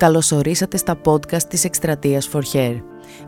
[0.00, 2.76] Καλωσορίσατε στα podcast της Εκστρατείας For Hair,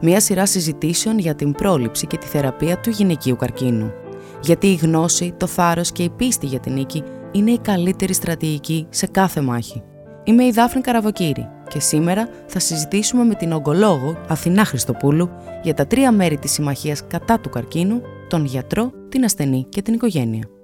[0.01, 3.93] μια σειρά συζητήσεων για την πρόληψη και τη θεραπεία του γυναικείου καρκίνου.
[4.43, 8.87] Γιατί η γνώση, το θάρρος και η πίστη για την νίκη είναι η καλύτερη στρατηγική
[8.91, 9.83] σε κάθε μάχη.
[10.25, 15.31] Είμαι η Δάφνη Καραβοκύρη και σήμερα θα συζητήσουμε με την ογκολόγο Αθηνά Χριστοπούλου
[15.63, 19.95] για τα τρία μέρη της συμμαχίας κατά του καρκίνου, τον γιατρό, την ασθενή και την
[19.95, 20.62] οικογένεια.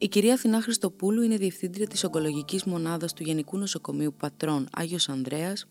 [0.00, 5.66] Η κυρία Αθηνά Χριστοπούλου είναι διευθύντρια της ογκολογικής μονάδας του Γενικού Νοσοκομείου Πατρών Άγιος Ανδρέας,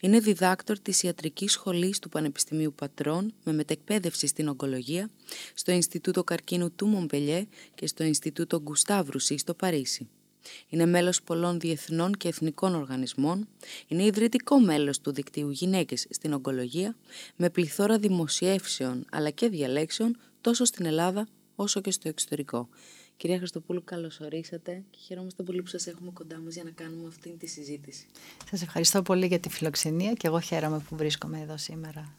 [0.00, 5.10] είναι διδάκτορ της Ιατρικής Σχολής του Πανεπιστημίου Πατρών με μετεκπαίδευση στην ογκολογία
[5.54, 10.08] στο Ινστιτούτο Καρκίνου του Μομπελιέ και στο Ινστιτούτο Γκουστάβρουση στο Παρίσι.
[10.68, 13.48] Είναι μέλος πολλών διεθνών και εθνικών οργανισμών,
[13.86, 16.96] είναι ιδρυτικό μέλος του δικτύου Γυναίκες στην Ογκολογία,
[17.36, 22.68] με πληθώρα δημοσιεύσεων αλλά και διαλέξεων τόσο στην Ελλάδα όσο και στο εξωτερικό.
[23.20, 27.06] Κυρία Χριστοπούλου, καλώς ορίσατε και χαιρόμαστε πολύ που σας έχουμε κοντά μας για να κάνουμε
[27.06, 28.06] αυτή τη συζήτηση.
[28.50, 32.14] Σας ευχαριστώ πολύ για τη φιλοξενία και εγώ χαίρομαι που βρίσκομαι εδώ σήμερα.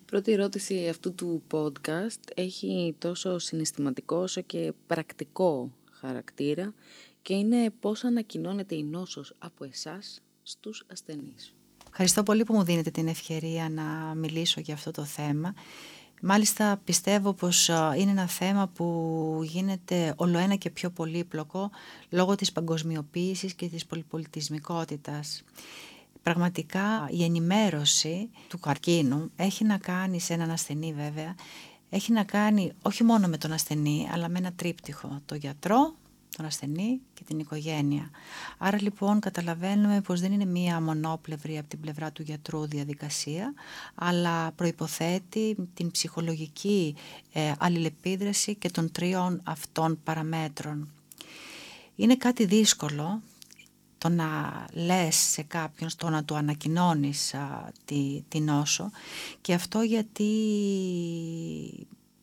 [0.00, 6.74] Η πρώτη ερώτηση αυτού του podcast έχει τόσο συναισθηματικό όσο και πρακτικό χαρακτήρα
[7.22, 11.54] και είναι πώς ανακοινώνεται η νόσος από εσάς στους ασθενείς.
[11.88, 15.54] Ευχαριστώ πολύ που μου δίνετε την ευκαιρία να μιλήσω για αυτό το θέμα
[16.24, 21.70] Μάλιστα πιστεύω πως είναι ένα θέμα που γίνεται ολοένα και πιο πολύπλοκο
[22.10, 25.42] λόγω της παγκοσμιοποίησης και της πολυπολιτισμικότητας.
[26.22, 31.34] Πραγματικά η ενημέρωση του καρκίνου έχει να κάνει σε έναν ασθενή βέβαια,
[31.90, 35.94] έχει να κάνει όχι μόνο με τον ασθενή αλλά με ένα τρίπτυχο, το γιατρό,
[36.36, 38.10] τον ασθενή και την οικογένεια.
[38.58, 43.54] Άρα λοιπόν καταλαβαίνουμε πως δεν είναι μία μονόπλευρη από την πλευρά του γιατρού διαδικασία,
[43.94, 46.94] αλλά προϋποθέτει την ψυχολογική
[47.32, 50.88] ε, αλληλεπίδραση και των τριών αυτών παραμέτρων.
[51.96, 53.22] Είναι κάτι δύσκολο
[53.98, 57.34] το να λες σε κάποιον, το να του ανακοινώνεις
[57.84, 58.90] τη, τη νόσο
[59.40, 60.26] και αυτό γιατί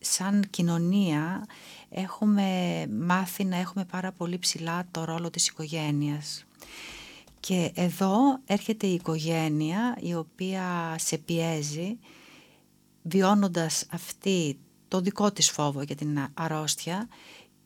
[0.00, 1.46] σαν κοινωνία
[1.90, 6.44] έχουμε μάθει να έχουμε πάρα πολύ ψηλά το ρόλο της οικογένειας.
[7.40, 11.98] Και εδώ έρχεται η οικογένεια η οποία σε πιέζει
[13.02, 14.58] βιώνοντας αυτή
[14.88, 17.08] το δικό της φόβο για την αρρώστια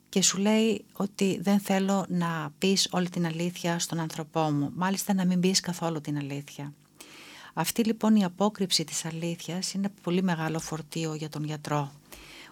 [0.08, 5.14] και σου λέει ότι δεν θέλω να πεις όλη την αλήθεια στον άνθρωπό μου, μάλιστα
[5.14, 6.72] να μην πεις καθόλου την αλήθεια.
[7.54, 11.92] Αυτή λοιπόν η απόκρυψη της αλήθειας είναι πολύ μεγάλο φορτίο για τον γιατρό.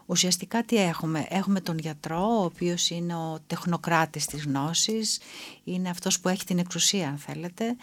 [0.07, 5.21] Ουσιαστικά τι έχουμε; Έχουμε τον γιατρό, ο οποίος είναι ο τεχνοκράτης της γνώσης,
[5.65, 7.77] είναι αυτός που έχει την εξουσία αν θέλετε.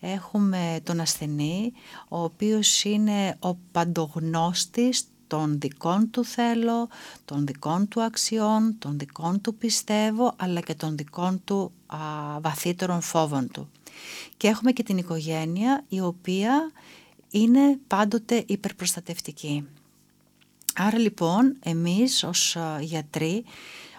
[0.00, 1.72] Έχουμε τον ασθενή,
[2.08, 6.88] ο οποίος είναι ο παντογνώστης των δικών του θέλω,
[7.24, 11.98] των δικών του αξιών, των δικών του πιστεύω, αλλά και των δικών του α,
[12.40, 13.68] βαθύτερων φόβων του.
[14.36, 16.70] Και έχουμε και την οικογένεια η οποία
[17.30, 19.66] είναι πάντοτε υπερπροστατευτική.
[20.78, 23.44] Άρα λοιπόν εμείς ως ε, γιατροί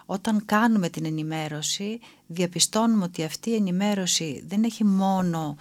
[0.06, 5.58] όταν κάνουμε την ενημέρωση διαπιστώνουμε ότι αυτή η ενημέρωση δεν έχει μόνο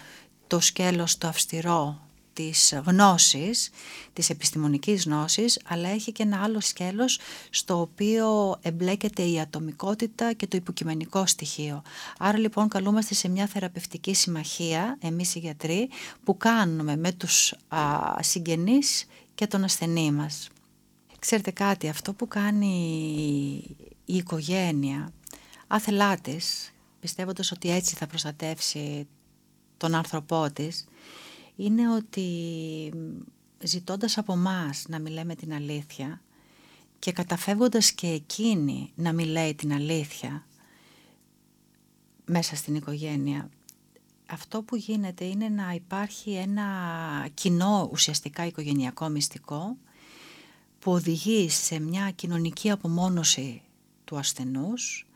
[0.47, 2.00] το σκέλος το αυστηρό
[2.32, 3.71] της γνώσης,
[4.12, 7.19] της επιστημονικής γνώσης, αλλά έχει και ένα άλλο σκέλος
[7.50, 11.83] στο οποίο εμπλέκεται η ατομικότητα και το υποκειμενικό στοιχείο.
[12.19, 15.88] Άρα λοιπόν καλούμαστε σε μια θεραπευτική συμμαχία, εμείς οι γιατροί,
[16.25, 17.78] που κάνουμε με τους α,
[18.21, 20.48] συγγενείς και τον ασθενή μας.
[21.26, 22.76] Ξέρετε κάτι, αυτό που κάνει
[24.04, 25.12] η οικογένεια
[25.66, 29.06] άθελά της, πιστεύοντας ότι έτσι θα προστατεύσει
[29.76, 30.86] τον άνθρωπό της,
[31.56, 32.28] είναι ότι
[33.62, 36.20] ζητώντας από μας να μιλάμε την αλήθεια
[36.98, 40.47] και καταφεύγοντας και εκείνη να μιλάει την αλήθεια
[42.25, 43.50] μέσα στην οικογένεια,
[44.26, 46.66] αυτό που γίνεται είναι να υπάρχει ένα
[47.34, 49.76] κοινό ουσιαστικά οικογενειακό μυστικό
[50.86, 53.62] που οδηγεί σε μια κοινωνική απομόνωση
[54.04, 55.06] του ασθενούς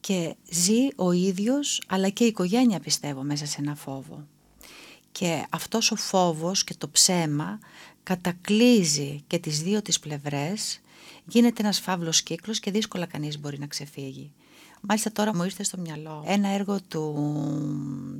[0.00, 4.26] και ζει ο ίδιος αλλά και η οικογένεια πιστεύω μέσα σε ένα φόβο.
[5.12, 7.58] Και αυτός ο φόβος και το ψέμα
[8.02, 10.80] κατακλίζει και τις δύο τις πλευρές,
[11.26, 14.32] γίνεται ένας φαύλος κύκλος και δύσκολα κανείς μπορεί να ξεφύγει.
[14.80, 17.14] Μάλιστα τώρα μου ήρθε στο μυαλό ένα έργο του,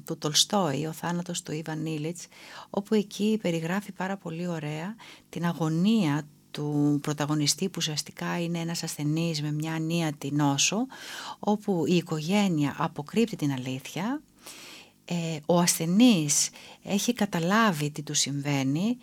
[0.04, 2.26] του Τολστόη, ο θάνατος του Ιβαν Νίλιτς,
[2.70, 4.94] όπου εκεί περιγράφει πάρα πολύ ωραία
[5.28, 6.26] την αγωνία
[6.58, 10.86] του πρωταγωνιστή που ουσιαστικά είναι ένας ασθενής με μια ανίατη νόσο
[11.38, 14.20] όπου η οικογένεια αποκρύπτει την αλήθεια
[15.04, 16.50] ε, ο ασθενής
[16.82, 18.98] έχει καταλάβει τι του συμβαίνει,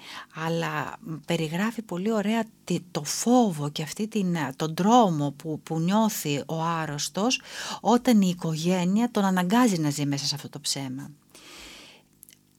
[0.46, 2.44] αλλά περιγράφει πολύ ωραία
[2.92, 7.42] το φόβο και αυτή την, τον τρόμο που, που νιώθει ο άρρωστος
[7.82, 11.12] όταν η οικογένεια τον αναγκάζει να ζει μέσα σε αυτό το ψέμα.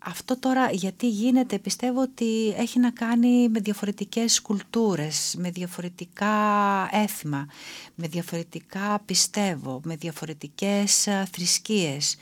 [0.08, 6.34] Αυτό τώρα γιατί γίνεται πιστεύω ότι έχει να κάνει με διαφορετικές κουλτούρες, με διαφορετικά
[6.92, 7.46] έθιμα,
[7.94, 12.16] με διαφορετικά πιστεύω, με διαφορετικές θρησκείες.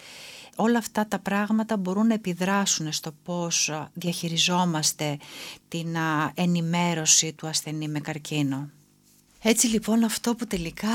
[0.57, 5.19] Όλα αυτά τα πράγματα μπορούν να επιδράσουν στο πώς διαχειριζόμαστε
[5.69, 5.97] την
[6.35, 8.71] ενημέρωση του ασθενή με καρκίνο.
[9.47, 10.89] Έτσι λοιπόν αυτό που τελικά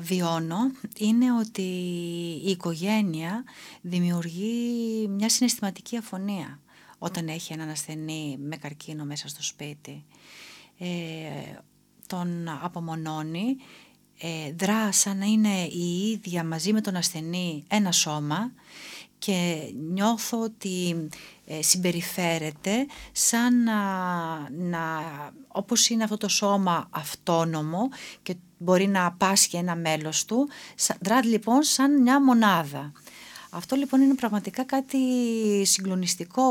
[0.00, 0.56] βιώνω
[0.98, 1.62] είναι ότι
[2.44, 3.44] η οικογένεια
[3.80, 6.60] δημιουργεί μια συναισθηματική αφωνία
[6.98, 10.04] όταν έχει έναν ασθενή με καρκίνο μέσα στο σπίτι.
[10.78, 10.86] Ε,
[12.06, 13.56] τον απομονώνει,
[14.18, 18.52] ε, δρά σαν να είναι η ίδια μαζί με τον ασθενή ένα σώμα
[19.24, 21.08] και νιώθω ότι
[21.46, 23.74] ε, συμπεριφέρεται σαν να,
[24.50, 25.02] να,
[25.48, 27.88] όπως είναι αυτό το σώμα αυτόνομο
[28.22, 30.48] και μπορεί να πάσχει ένα μέλος του,
[31.00, 32.92] δρά λοιπόν σαν μια μονάδα.
[33.54, 34.98] Αυτό λοιπόν είναι πραγματικά κάτι
[35.64, 36.42] συγκλονιστικό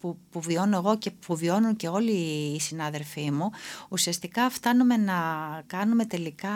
[0.00, 2.12] που, που βιώνω εγώ και που βιώνουν και όλοι
[2.54, 3.50] οι συνάδελφοί μου.
[3.88, 5.14] Ουσιαστικά φτάνουμε να
[5.66, 6.48] κάνουμε τελικά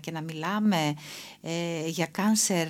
[0.00, 0.94] και να μιλάμε
[1.40, 2.66] ε, για cancer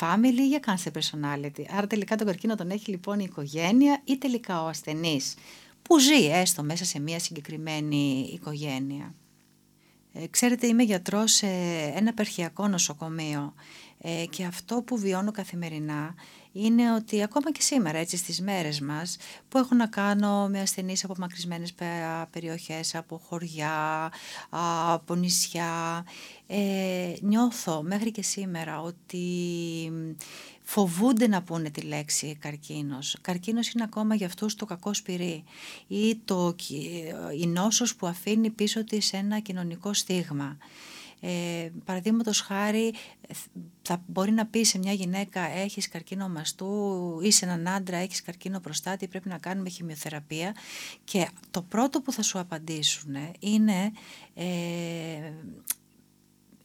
[0.00, 1.64] family ή για cancer personality.
[1.76, 5.34] Άρα τελικά τον καρκίνο τον έχει λοιπόν η οικογένεια ή τελικά ο ασθενής
[5.82, 9.14] που ζει έστω μέσα σε μια συγκεκριμένη οικογένεια.
[10.12, 11.46] Ε, ξέρετε είμαι γιατρός σε
[11.94, 13.54] ένα περχιακό νοσοκομείο
[14.02, 16.14] ε, και αυτό που βιώνω καθημερινά
[16.52, 19.16] είναι ότι ακόμα και σήμερα, έτσι στις μέρες μας,
[19.48, 21.74] που έχω να κάνω με ασθενείς από μακρισμένες
[22.30, 24.12] περιοχές, από χωριά,
[24.92, 26.04] από νησιά,
[26.46, 29.22] ε, νιώθω μέχρι και σήμερα ότι
[30.62, 33.16] φοβούνται να πούνε τη λέξη καρκίνος.
[33.20, 35.44] Καρκίνος είναι ακόμα για αυτούς το κακό σπυρί
[35.86, 36.54] ή το,
[37.40, 40.56] η νόσος που αφήνει πίσω της ένα κοινωνικό στίγμα.
[41.20, 42.94] Ε, Παραδείγματος χάρη,
[43.82, 48.22] θα μπορεί να πει σε μια γυναίκα: Έχεις καρκίνο μαστού, ή σε έναν άντρα: Έχεις
[48.22, 50.54] καρκίνο προστάτη, πρέπει να κάνουμε χημειοθεραπεία.
[51.04, 53.92] Και το πρώτο που θα σου απαντήσουν είναι.
[54.34, 55.32] Ε,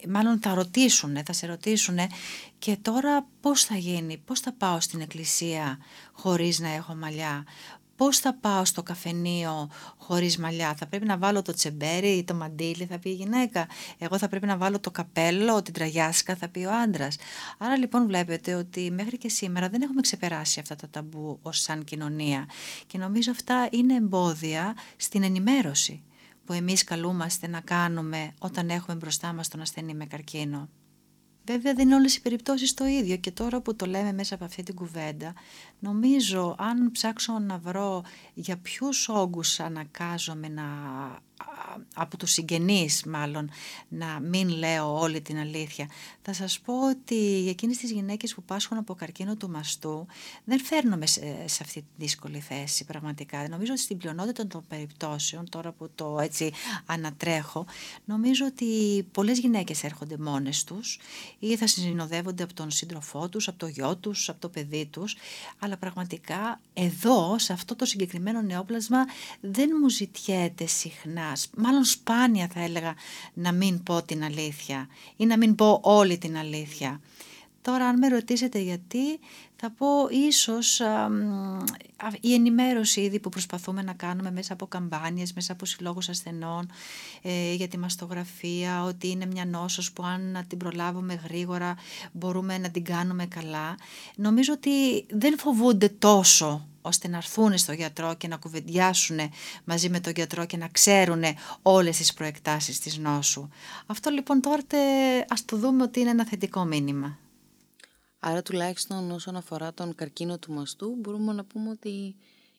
[0.10, 1.98] μάλλον θα ρωτήσουν, θα σε ρωτήσουν
[2.58, 5.78] και τώρα πώς θα γίνει, πώς θα πάω στην εκκλησία
[6.12, 7.46] χωρίς να έχω μαλλιά,
[7.96, 12.34] πώς θα πάω στο καφενείο χωρίς μαλλιά, θα πρέπει να βάλω το τσεμπέρι ή το
[12.34, 16.50] μαντίλι θα πει η γυναίκα, εγώ θα πρέπει να βάλω το καπέλο, την τραγιάσκα θα
[16.50, 17.18] πει ο άντρας.
[17.58, 21.84] Άρα λοιπόν βλέπετε ότι μέχρι και σήμερα δεν έχουμε ξεπεράσει αυτά τα ταμπού ως σαν
[21.84, 22.50] κοινωνία
[22.88, 26.04] και νομίζω αυτά είναι εμπόδια στην ενημέρωση
[26.46, 30.70] που εμείς καλούμαστε να κάνουμε όταν έχουμε μπροστά μας τον ασθενή με καρκίνο.
[31.46, 33.18] Βέβαια δεν είναι όλες οι περιπτώσεις το ίδιο.
[33.18, 35.34] Και τώρα που το λέμε μέσα από αυτή την κουβέντα
[35.80, 38.04] νομίζω αν ψάξω να βρω
[38.34, 40.64] για ποιους όγκους ανακάζομαι να
[41.94, 43.50] από τους συγγενείς μάλλον
[43.88, 45.90] να μην λέω όλη την αλήθεια.
[46.22, 50.06] Θα σας πω ότι για εκείνες τις γυναίκες που πάσχουν από καρκίνο του μαστού
[50.44, 53.50] δεν φέρνομαι σε, σε αυτή τη δύσκολη θέση πραγματικά.
[53.50, 56.52] Νομίζω ότι στην πλειονότητα των περιπτώσεων, τώρα που το έτσι
[56.86, 57.66] ανατρέχω,
[58.06, 61.00] νομίζω ότι πολλές γυναίκες έρχονται μόνες τους
[61.40, 65.16] ή θα συνοδεύονται από τον σύντροφό τους, από το γιο τους, από το παιδί τους,
[65.60, 69.06] αλλά πραγματικά εδώ, σε αυτό το συγκεκριμένο νεόπλασμα,
[69.42, 71.25] δεν μου ζητιέται συχνά
[71.58, 72.94] μάλλον σπάνια θα έλεγα
[73.34, 77.02] να μην πω την αλήθεια ή να μην πω όλη την αλήθεια.
[77.66, 79.20] Τώρα αν με ρωτήσετε γιατί
[79.56, 80.82] θα πω ίσως
[82.20, 86.70] η ενημέρωση ήδη που προσπαθούμε να κάνουμε μέσα από καμπάνιες, μέσα από συλλόγους ασθενών
[87.22, 91.76] ε, για τη μαστογραφία, ότι είναι μια νόσος που αν την προλάβουμε γρήγορα
[92.12, 93.76] μπορούμε να την κάνουμε καλά.
[94.16, 99.20] Νομίζω ότι δεν φοβούνται τόσο ώστε να έρθουν στο γιατρό και να κουβεντιάσουν
[99.64, 101.24] μαζί με τον γιατρό και να ξέρουν
[101.62, 103.50] όλες τις προεκτάσεις της νόσου.
[103.86, 104.62] Αυτό λοιπόν τώρα
[105.28, 107.18] ας το δούμε ότι είναι ένα θετικό μήνυμα.
[108.20, 112.16] Άρα τουλάχιστον όσον αφορά τον καρκίνο του μαστού μπορούμε να πούμε ότι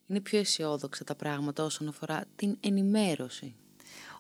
[0.07, 3.55] είναι πιο αισιόδοξα τα πράγματα όσον αφορά την ενημέρωση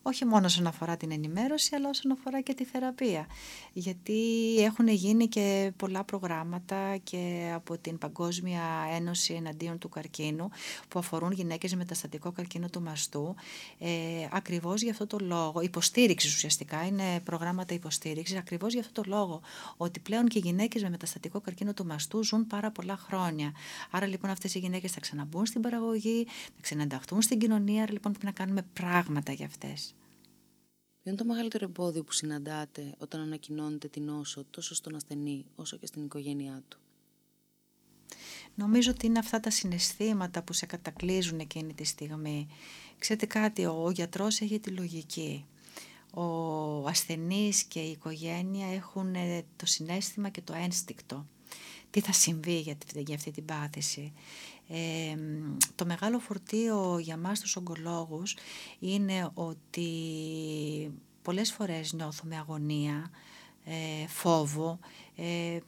[0.07, 3.27] όχι μόνο όσον αφορά την ενημέρωση αλλά όσον αφορά και τη θεραπεία.
[3.73, 4.23] Γιατί
[4.59, 8.63] έχουν γίνει και πολλά προγράμματα και από την Παγκόσμια
[8.95, 10.49] Ένωση Εναντίον του Καρκίνου
[10.89, 13.35] που αφορούν γυναίκες με μεταστατικό καρκίνο του μαστού.
[13.79, 13.89] Ε,
[14.31, 19.41] ακριβώς για αυτό το λόγο, υποστήριξης ουσιαστικά είναι προγράμματα υποστήριξης ακριβώς για αυτό το λόγο
[19.77, 23.53] ότι πλέον και οι γυναίκες με μεταστατικό καρκίνο του μαστού ζουν πάρα πολλά χρόνια.
[23.91, 27.83] Άρα λοιπόν αυτές οι γυναίκες θα ξαναμπούν στην παραγωγή, θα ξαναενταχθούν στην κοινωνία.
[27.83, 29.96] Άρα λοιπόν πρέπει να κάνουμε πράγματα για αυτές.
[31.07, 35.77] Ποιο είναι το μεγαλύτερο εμπόδιο που συναντάτε όταν ανακοινώνετε την νόσο τόσο στον ασθενή όσο
[35.77, 36.79] και στην οικογένειά του;
[38.55, 42.49] Νομίζω ότι είναι αυτά τα συναισθήματα που σε κατακλείζουν εκείνη τη στιγμή.
[42.99, 45.47] Ξέρετε κάτι, ο, ο γιατρός έχει τη λογική.
[46.11, 51.27] Ο ασθενής και η οικογένεια έχουν ε, το συνέστημα και το ένστικτο.
[51.91, 54.13] Τι θα συμβεί για, για αυτή την πάθηση;
[54.69, 55.17] Ε,
[55.75, 58.37] το μεγάλο φορτίο για μας τους ογκολόγους
[58.79, 59.91] είναι ότι
[61.23, 63.11] πολλές φορές νιώθουμε αγωνία,
[63.65, 64.79] ε, φόβο
[65.17, 65.59] ε,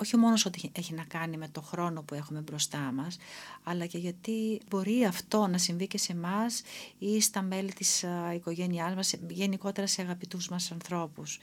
[0.00, 3.16] όχι μόνος ότι έχει να κάνει με το χρόνο που έχουμε μπροστά μας,
[3.62, 6.62] αλλά και γιατί μπορεί αυτό να συμβεί και σε εμάς
[6.98, 11.38] ή στα μέλη της οικογένειάς μας, γενικότερα σε αγαπητούς μας ανθρώπους.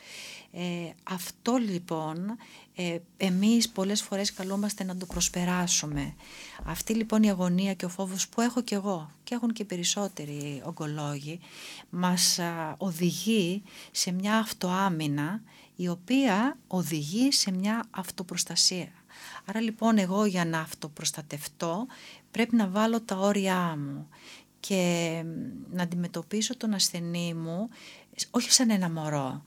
[0.51, 2.37] Ε, αυτό λοιπόν
[2.75, 6.13] ε, εμείς πολλές φορές καλούμαστε να το προσπεράσουμε.
[6.63, 10.61] Αυτή λοιπόν η αγωνία και ο φόβος που έχω και εγώ και έχουν και περισσότεροι
[10.65, 11.39] ογκολόγοι
[11.89, 12.39] μας
[12.77, 15.41] οδηγεί σε μια αυτοάμυνα
[15.75, 18.91] η οποία οδηγεί σε μια αυτοπροστασία.
[19.45, 21.87] Άρα λοιπόν εγώ για να αυτοπροστατευτώ
[22.31, 24.09] πρέπει να βάλω τα όρια μου
[24.59, 25.23] και
[25.71, 27.69] να αντιμετωπίσω τον ασθενή μου
[28.31, 29.43] όχι σαν ένα μωρό,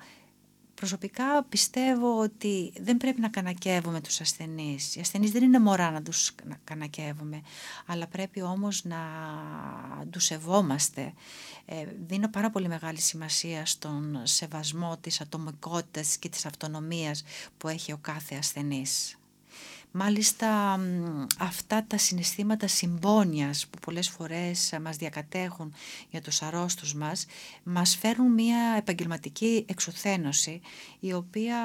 [0.78, 4.96] Προσωπικά πιστεύω ότι δεν πρέπει να κανακεύουμε τους ασθενείς.
[4.96, 7.40] Οι ασθενείς δεν είναι μωρά να τους κανακεύουμε,
[7.86, 8.98] αλλά πρέπει όμως να
[10.10, 11.12] τους σεβόμαστε.
[11.64, 17.24] Ε, δίνω πάρα πολύ μεγάλη σημασία στον σεβασμό της ατομικότητας και της αυτονομίας
[17.58, 19.17] που έχει ο κάθε ασθενής.
[19.92, 20.80] Μάλιστα
[21.38, 25.74] αυτά τα συναισθήματα συμπόνιας που πολλές φορές μας διακατέχουν
[26.10, 27.26] για τους αρρώστους μας
[27.62, 30.60] μας φέρουν μια επαγγελματική εξουθένωση
[31.00, 31.56] η οποία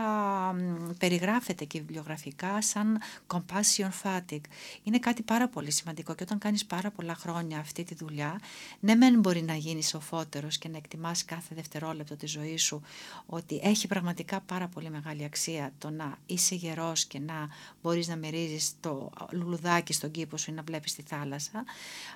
[0.99, 4.45] περιγράφεται και βιβλιογραφικά σαν compassion fatigue.
[4.83, 8.39] Είναι κάτι πάρα πολύ σημαντικό και όταν κάνεις πάρα πολλά χρόνια αυτή τη δουλειά
[8.79, 12.81] ναι μεν μπορεί να γίνεις σοφότερος και να εκτιμάς κάθε δευτερόλεπτο της ζωής σου
[13.25, 17.47] ότι έχει πραγματικά πάρα πολύ μεγάλη αξία το να είσαι γερός και να
[17.81, 21.63] μπορείς να μυρίζεις το λουλουδάκι στον κήπο σου ή να βλέπεις τη θάλασσα,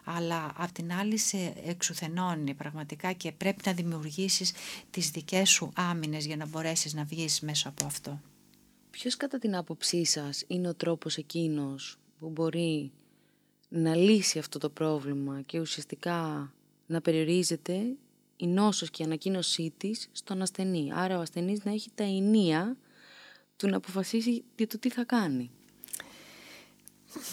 [0.03, 4.51] αλλά απ' την άλλη σε εξουθενώνει πραγματικά και πρέπει να δημιουργήσεις
[4.89, 8.21] τις δικές σου άμυνες για να μπορέσεις να βγεις μέσα από αυτό.
[8.89, 12.91] Ποιος κατά την άποψή σας είναι ο τρόπος εκείνος που μπορεί
[13.69, 16.51] να λύσει αυτό το πρόβλημα και ουσιαστικά
[16.85, 17.95] να περιορίζεται
[18.37, 20.91] η νόσος και η ανακοίνωσή της στον ασθενή.
[20.93, 22.77] Άρα ο ασθενής να έχει τα ενία
[23.55, 25.51] του να αποφασίσει για το τι θα κάνει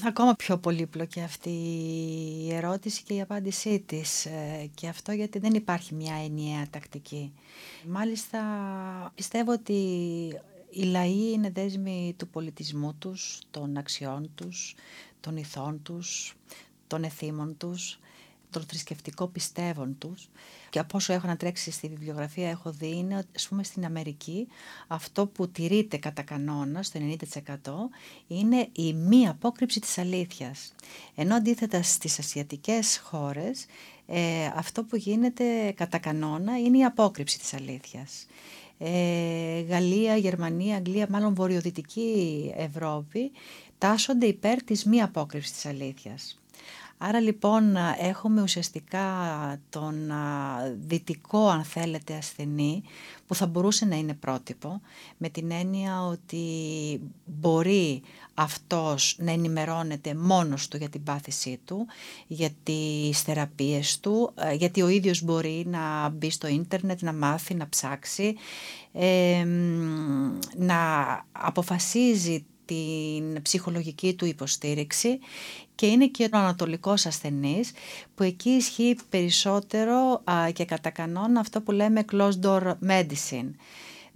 [0.06, 1.50] ακόμα πιο πολύπλοκη αυτή
[2.46, 7.32] η ερώτηση και η απάντησή της ε, και αυτό γιατί δεν υπάρχει μια ενιαία τακτική.
[7.86, 8.40] Μάλιστα
[9.14, 9.72] πιστεύω ότι
[10.70, 14.74] οι λαοί είναι δέσμοι του πολιτισμού τους, των αξιών τους,
[15.20, 16.34] των ηθών τους,
[16.86, 17.98] των εθήμων τους
[18.61, 20.28] το θρησκευτικό πιστεύων τους
[20.70, 24.49] και από όσο έχω να τρέξει στη βιβλιογραφία έχω δει είναι ότι πούμε στην Αμερική
[24.87, 27.00] αυτό που τηρείται κατά κανόνα στο
[27.54, 27.70] 90%
[28.26, 30.75] είναι η μη απόκρυψη της αλήθειας.
[31.14, 33.66] Ενώ αντίθετα στις ασιατικές χώρες
[34.06, 38.26] ε, αυτό που γίνεται κατά κανόνα είναι η απόκρυψη της αλήθειας.
[38.78, 43.30] Ε, Γαλλία, Γερμανία, Αγγλία, μάλλον βορειοδυτική Ευρώπη
[43.78, 46.38] τάσσονται υπέρ της μη απόκρυψης της αλήθειας.
[47.06, 49.06] Άρα λοιπόν έχουμε ουσιαστικά
[49.70, 49.94] τον
[50.87, 52.82] δυτικό αν θέλετε ασθενή
[53.26, 54.80] που θα μπορούσε να είναι πρότυπο
[55.16, 56.44] με την έννοια ότι
[57.25, 58.02] μπορεί
[58.34, 61.87] αυτός να ενημερώνεται μόνος του για την πάθησή του,
[62.26, 67.54] για τις θεραπείες του, ε, γιατί ο ίδιος μπορεί να μπει στο ίντερνετ, να μάθει,
[67.54, 68.34] να ψάξει,
[70.56, 70.76] να
[71.32, 75.18] αποφασίζει την ψυχολογική του υποστήριξη
[75.75, 77.73] και είναι και ο ανατολικός ασθενής
[78.14, 83.50] που εκεί ισχύει περισσότερο και κατά κανόνα αυτό που λέμε closed door medicine.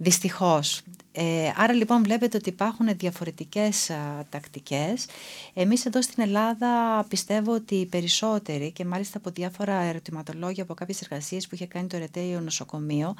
[0.01, 0.81] Δυστυχώς.
[1.11, 5.05] Ε, άρα λοιπόν βλέπετε ότι υπάρχουν διαφορετικές α, τακτικές.
[5.53, 11.01] Εμείς εδώ στην Ελλάδα πιστεύω ότι οι περισσότεροι και μάλιστα από διάφορα ερωτηματολόγια από κάποιες
[11.01, 13.15] εργασίες που είχε κάνει το Ερετέιο Νοσοκομείο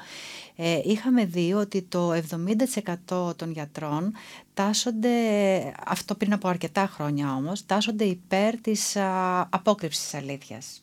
[0.56, 2.12] ε, είχαμε δει ότι το
[3.08, 4.12] 70% των γιατρών
[4.54, 5.10] τάσσονται,
[5.86, 10.82] αυτό πριν από αρκετά χρόνια όμως, τάσσονται υπέρ της α, απόκρυψης της αλήθειας.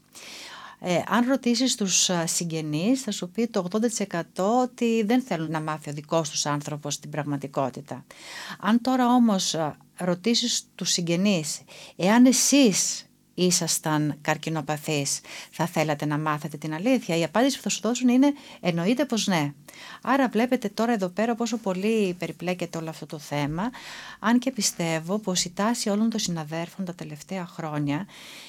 [0.79, 5.89] Ε, αν ρωτήσεις τους συγγενείς θα σου πει το 80% ότι δεν θέλουν να μάθει
[5.89, 8.05] ο δικός τους άνθρωπος την πραγματικότητα.
[8.59, 9.55] Αν τώρα όμως
[9.97, 11.61] ρωτήσεις τους συγγενείς
[11.95, 13.07] εάν εσείς
[13.37, 15.19] ήσασταν καρκινοπαθείς,
[15.51, 17.17] θα θέλατε να μάθετε την αλήθεια.
[17.17, 19.53] Η απάντηση που θα σου δώσουν είναι εννοείται πως ναι.
[20.01, 23.71] Άρα βλέπετε τώρα εδώ πέρα πόσο πολύ περιπλέκεται όλο αυτό το θέμα,
[24.19, 28.07] αν και πιστεύω πως η τάση όλων των συναδέρφων τα τελευταία χρόνια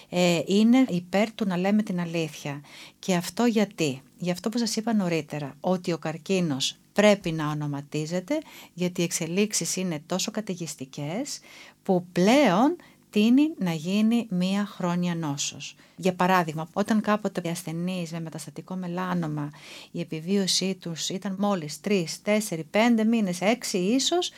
[0.09, 2.61] ε, είναι υπέρ του να λέμε την αλήθεια.
[2.99, 4.03] Και αυτό γιατί.
[4.19, 8.39] Γι' αυτό που σας είπα νωρίτερα, ότι ο καρκίνος πρέπει να ονοματίζεται
[8.75, 11.41] γιατί οι εξελίξεις είναι τόσο καταιγιστικές
[11.83, 12.77] που πλέον
[13.11, 15.77] τίνει να γίνει μία χρόνια νόσος.
[15.97, 19.51] Για παράδειγμα, όταν κάποτε οι ασθενείς με μεταστατικό μελάνομα
[19.91, 24.33] η επιβίωσή τους ήταν μόλις 3, 4, 5 μήνες, 6 ίσως,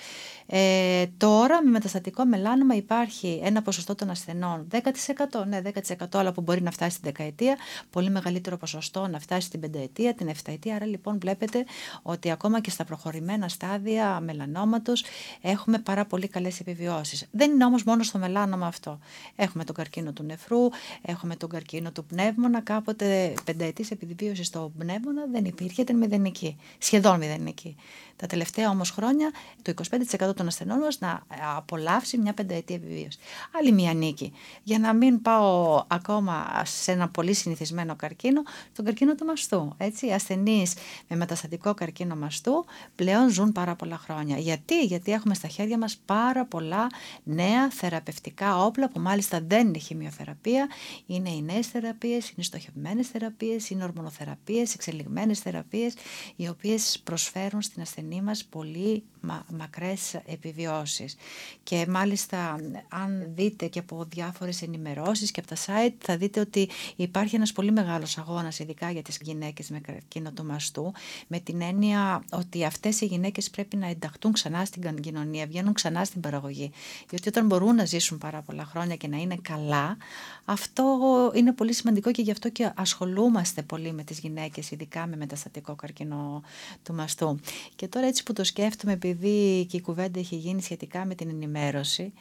[0.52, 6.40] ε, τώρα με μεταστατικό μελάνομα υπάρχει ένα ποσοστό των ασθενών 10%, ναι 10% αλλά που
[6.40, 7.56] μπορεί να φτάσει στην δεκαετία,
[7.90, 11.64] πολύ μεγαλύτερο ποσοστό να φτάσει στην πενταετία, την εφταετία, άρα λοιπόν βλέπετε
[12.02, 15.04] ότι ακόμα και στα προχωρημένα στάδια μελανόματος
[15.40, 17.26] έχουμε πάρα πολύ καλές επιβιώσεις.
[17.30, 18.98] Δεν είναι όμως μόνο στο μελάνομα αυτό.
[19.36, 20.68] Έχουμε τον καρκίνο του νεφρού,
[21.02, 27.18] έχουμε τον καρκίνο του πνεύμονα, κάποτε πενταετής επιβίωση στο πνεύμονα δεν υπήρχε, ήταν μηδενική, σχεδόν
[27.18, 27.76] μηδενική.
[28.16, 29.30] Τα τελευταία όμως χρόνια
[29.62, 29.74] το
[30.20, 31.22] 25% των ασθενών μας να
[31.56, 33.18] απολαύσει μια πενταετή επιβίωση.
[33.58, 34.32] Άλλη μια νίκη.
[34.62, 39.74] Για να μην πάω ακόμα σε ένα πολύ συνηθισμένο καρκίνο, τον καρκίνο του μαστού.
[39.76, 40.74] Έτσι, οι ασθενείς
[41.08, 42.64] με μεταστατικό καρκίνο μαστού
[42.94, 44.38] πλέον ζουν πάρα πολλά χρόνια.
[44.38, 46.86] Γιατί, Γιατί έχουμε στα χέρια μας πάρα πολλά
[47.22, 50.68] νέα θεραπευτικά όπλα που μάλιστα δεν είναι χημειοθεραπεία,
[51.06, 55.94] είναι οι νέες θεραπείες, είναι στοχευμένες θεραπείες, είναι ορμονοθεραπείες, εξελιγμένες θεραπείες,
[56.36, 61.16] οι οποίες προσφέρουν στην ασθενή μας πολύ μα, μακρές επιβιώσεις.
[61.62, 62.56] Και μάλιστα
[62.88, 67.52] αν δείτε και από διάφορες ενημερώσεις και από τα site θα δείτε ότι υπάρχει ένας
[67.52, 70.92] πολύ μεγάλος αγώνας ειδικά για τις γυναίκες με καρκίνο του μαστού
[71.26, 76.04] με την έννοια ότι αυτές οι γυναίκες πρέπει να ενταχτούν ξανά στην κοινωνία, βγαίνουν ξανά
[76.04, 76.70] στην παραγωγή.
[77.10, 79.96] Γιατί όταν μπορούν να ζήσουν πάρα πολλά χρόνια και να είναι καλά,
[80.44, 80.98] αυτό
[81.34, 85.74] είναι πολύ σημαντικό και γι' αυτό και ασχολούμαστε πολύ με τις γυναίκες, ειδικά με μεταστατικό
[85.74, 86.42] καρκίνο
[86.82, 87.38] του μαστού.
[87.76, 91.28] Και τώρα έτσι που το σκέφτομαι, επειδή και η κουβέντα έχει γίνει σχετικά με την
[91.28, 92.12] ενημέρωση,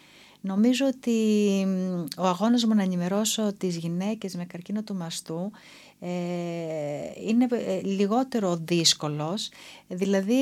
[0.42, 1.18] νομίζω ότι
[2.18, 5.52] ο αγώνας μου να ενημερώσω τις γυναίκες με καρκίνο του μαστού
[5.89, 5.89] ε,
[7.28, 9.50] είναι ε, λιγότερο δύσκολος.
[9.88, 10.34] Δηλαδή,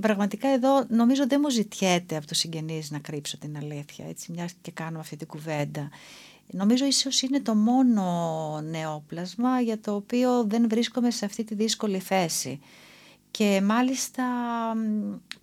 [0.00, 4.52] πραγματικά εδώ νομίζω δεν μου ζητιέται από τους συγγενείς να κρύψω την αλήθεια, έτσι, μιας
[4.60, 5.88] και κάνω αυτή την κουβέντα.
[6.50, 11.98] Νομίζω ίσως είναι το μόνο νεόπλασμα για το οποίο δεν βρίσκομαι σε αυτή τη δύσκολη
[11.98, 12.60] θέση.
[13.30, 14.24] Και μάλιστα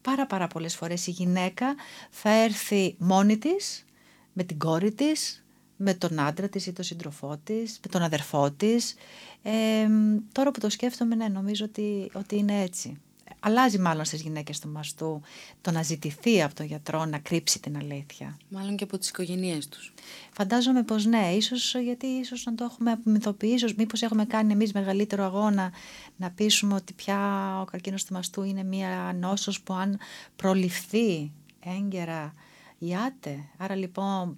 [0.02, 1.76] πάρα πάρα πολλές φορές η γυναίκα
[2.10, 3.86] θα έρθει μόνη της,
[4.34, 5.43] με την κόρη της,
[5.84, 8.96] με τον άντρα της ή τον σύντροφό της, με τον αδερφό της.
[9.44, 9.88] Ε,
[10.32, 12.98] τώρα που το σκέφτομαι, ναι, νομίζω ότι, ότι είναι έτσι
[13.46, 15.22] αλλάζει μάλλον στις γυναίκες του μαστού
[15.62, 18.38] το να ζητηθεί από τον γιατρό να κρύψει την αλήθεια.
[18.50, 19.94] Μάλλον και από τις οικογένειές τους.
[20.32, 24.74] Φαντάζομαι πως ναι, ίσως γιατί ίσως να το έχουμε απομυθοποιήσει, ίσως μήπως έχουμε κάνει εμείς
[24.74, 25.72] μεγαλύτερο αγώνα
[26.18, 27.18] να πείσουμε ότι πια
[27.62, 30.00] ο καρκίνος του μαστού είναι μια νόσος που αν
[30.36, 32.34] προληφθεί έγκαιρα
[32.78, 33.44] ιάται.
[33.58, 34.38] Άρα λοιπόν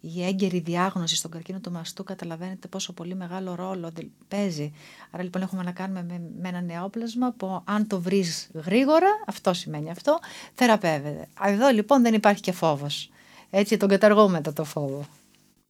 [0.00, 3.92] η έγκαιρη διάγνωση στον καρκίνο του μαστού καταλαβαίνετε πόσο πολύ μεγάλο ρόλο
[4.28, 4.72] παίζει.
[5.10, 9.52] Άρα λοιπόν έχουμε να κάνουμε με, με ένα νεόπλασμα που αν το βρεις γρήγορα, αυτό
[9.52, 10.18] σημαίνει αυτό,
[10.54, 11.28] θεραπεύεται.
[11.44, 13.10] Εδώ λοιπόν δεν υπάρχει και φόβος.
[13.50, 15.06] Έτσι τον καταργούμε το φόβο.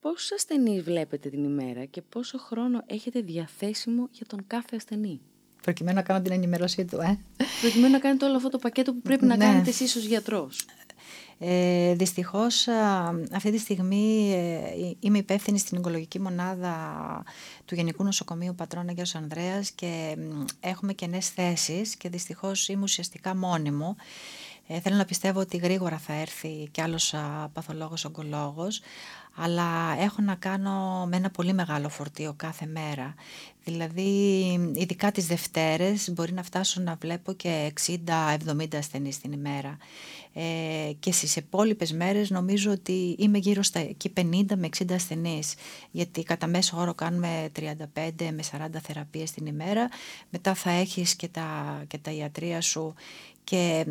[0.00, 5.20] Πόσους ασθενείς βλέπετε την ημέρα και πόσο χρόνο έχετε διαθέσιμο για τον κάθε ασθενή;
[5.62, 7.18] Προκειμένου να κάνω την ενημέρωσή του, ε.
[7.60, 9.44] Προκειμένου να κάνετε όλο αυτό το πακέτο που πρέπει να ναι.
[9.44, 10.64] κάνετε εσείς ως γιατρός.
[11.40, 12.68] Ε, δυστυχώς
[13.32, 16.74] αυτή τη στιγμή ε, είμαι υπεύθυνη στην ογκολογική μονάδα
[17.64, 20.16] του Γενικού Νοσοκομείου Πατρών Αγίας Ανδρέας και
[20.60, 23.96] έχουμε κενές θέσεις και δυστυχώς είμαι ουσιαστικά μόνη μου.
[24.70, 28.80] Ε, θέλω να πιστεύω ότι γρήγορα θα έρθει κι άλλος α, παθολόγος ογκολόγος,
[29.38, 33.14] αλλά έχω να κάνω με ένα πολύ μεγάλο φορτίο κάθε μέρα.
[33.64, 34.10] Δηλαδή,
[34.74, 37.72] ειδικά τις Δευτέρες μπορεί να φτάσω να βλέπω και
[38.06, 39.76] 60-70 ασθενείς την ημέρα.
[40.32, 44.24] Ε, και στις υπόλοιπε μέρες νομίζω ότι είμαι γύρω στα 50
[44.56, 45.54] με 60 ασθενείς,
[45.90, 47.84] γιατί κατά μέσο όρο κάνουμε 35
[48.18, 49.88] με 40 θεραπείες την ημέρα,
[50.30, 52.94] μετά θα έχεις και τα, και τα ιατρία σου
[53.44, 53.86] και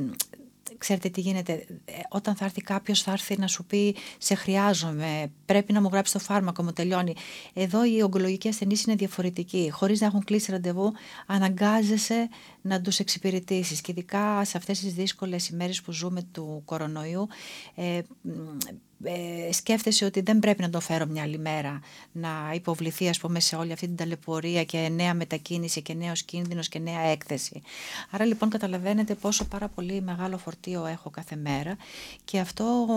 [0.78, 1.52] ξέρετε τι γίνεται,
[1.86, 5.90] ε, όταν θα έρθει κάποιος, θα έρθει να σου πει σε χρειάζομαι, πρέπει να μου
[5.92, 7.16] γράψει το φάρμακο, μου τελειώνει.
[7.54, 9.70] Εδώ οι ογκολογικοί ασθενείς είναι διαφορετικοί.
[9.72, 10.94] Χωρίς να έχουν κλείσει ραντεβού,
[11.26, 12.30] αναγκάζεσαι
[12.62, 13.82] να τους εξυπηρετήσεις.
[13.82, 17.28] Και ειδικά σε αυτές τις δύσκολες ημέρες που ζούμε του κορονοϊού,
[17.76, 18.00] ε,
[19.04, 21.80] ε, σκέφτεσαι ότι δεν πρέπει να το φέρω μια άλλη μέρα
[22.12, 26.68] να υποβληθεί ας πούμε σε όλη αυτή την ταλαιπωρία και νέα μετακίνηση και νέος κίνδυνος
[26.70, 27.62] και νέα έκθεση.
[28.10, 31.78] Άρα λοιπόν καταλαβαίνετε πόσο πάρα πολύ μεγάλο φορτίο έχω κάθε μέρα
[32.24, 32.88] και αυτό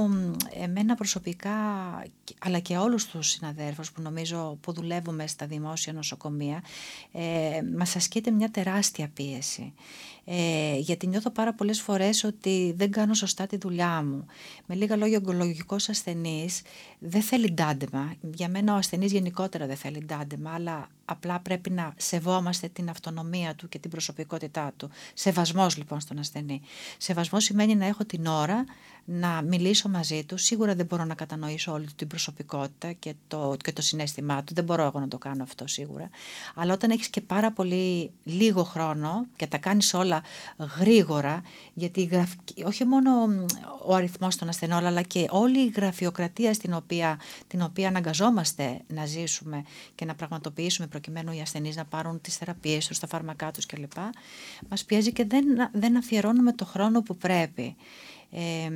[0.62, 1.50] εμένα προσωπικά
[2.38, 6.62] αλλά και όλους τους συναδέρφους που νομίζω που δουλεύουμε στα δημόσια νοσοκομεία
[7.12, 9.72] ε, μας ασκείται μια τεράστια πίεση.
[10.24, 14.26] Ε, γιατί νιώθω πάρα πολλές φορές ότι δεν κάνω σωστά τη δουλειά μου.
[14.66, 16.62] Με λίγα λόγια, ο ογκολογικός ασθενής
[16.98, 18.14] δεν θέλει ντάντεμα.
[18.35, 23.54] Για μένα ο ασθενής γενικότερα δεν θέλει ντάντεμα, αλλά απλά πρέπει να σεβόμαστε την αυτονομία
[23.54, 24.90] του και την προσωπικότητά του.
[25.14, 26.61] Σεβασμός λοιπόν στον ασθενή.
[26.98, 28.64] Σεβασμός σημαίνει να έχω την ώρα
[29.12, 30.37] να μιλήσω μαζί του.
[30.37, 34.55] Σίγουρα δεν μπορώ να κατανοήσω όλη την προσωπικότητα και το, και το συνέστημά του.
[34.55, 36.11] Δεν μπορώ εγώ να το κάνω αυτό σίγουρα.
[36.55, 40.23] Αλλά όταν έχεις και πάρα πολύ λίγο χρόνο και τα κάνεις όλα
[40.79, 41.42] γρήγορα,
[41.75, 42.29] γιατί
[42.64, 43.11] όχι μόνο
[43.87, 49.07] ο αριθμός των ασθενών, αλλά και όλη η γραφειοκρατία στην οποία, την οποία αναγκαζόμαστε να
[49.07, 49.62] ζήσουμε
[49.94, 53.92] και να πραγματοποιήσουμε προκειμένου οι ασθενείς να πάρουν τις θεραπείες τους, τα φάρμακά τους κλπ.
[54.68, 57.77] Μας πιέζει και δεν, δεν αφιερώνουμε το χρόνο που πρέπει.
[58.33, 58.71] Ε,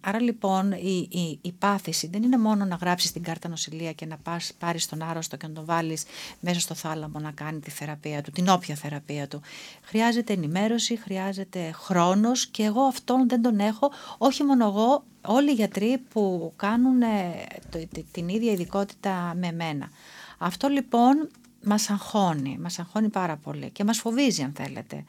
[0.00, 4.06] άρα λοιπόν η, η, η, πάθηση δεν είναι μόνο να γράψεις την κάρτα νοσηλεία και
[4.06, 6.04] να πας, πάρεις τον άρρωστο και να τον βάλεις
[6.40, 9.40] μέσα στο θάλαμο να κάνει τη θεραπεία του, την όποια θεραπεία του.
[9.82, 15.54] Χρειάζεται ενημέρωση, χρειάζεται χρόνος και εγώ αυτόν δεν τον έχω, όχι μόνο εγώ, όλοι οι
[15.54, 17.46] γιατροί που κάνουν ε,
[18.10, 19.90] την ίδια ειδικότητα με μένα.
[20.38, 21.28] Αυτό λοιπόν
[21.64, 25.04] μας αγχώνει, μας αγχώνει πάρα πολύ και μας φοβίζει αν θέλετε.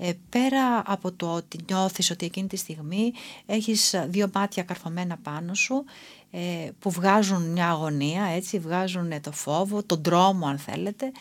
[0.00, 3.12] Ε, πέρα από το ότι νιώθεις ότι εκείνη τη στιγμή
[3.46, 5.84] έχεις δύο μάτια καρφωμένα πάνω σου
[6.30, 11.12] ε, που βγάζουν μια αγωνία, έτσι, βγάζουν το φόβο, τον τρόμο αν θέλετε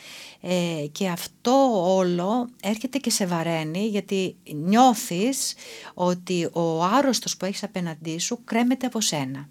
[0.41, 5.55] ε, και αυτό όλο έρχεται και σε βαραίνει γιατί νιώθεις
[5.93, 9.49] ότι ο άρρωστος που έχεις απέναντί σου κρέμεται από σένα.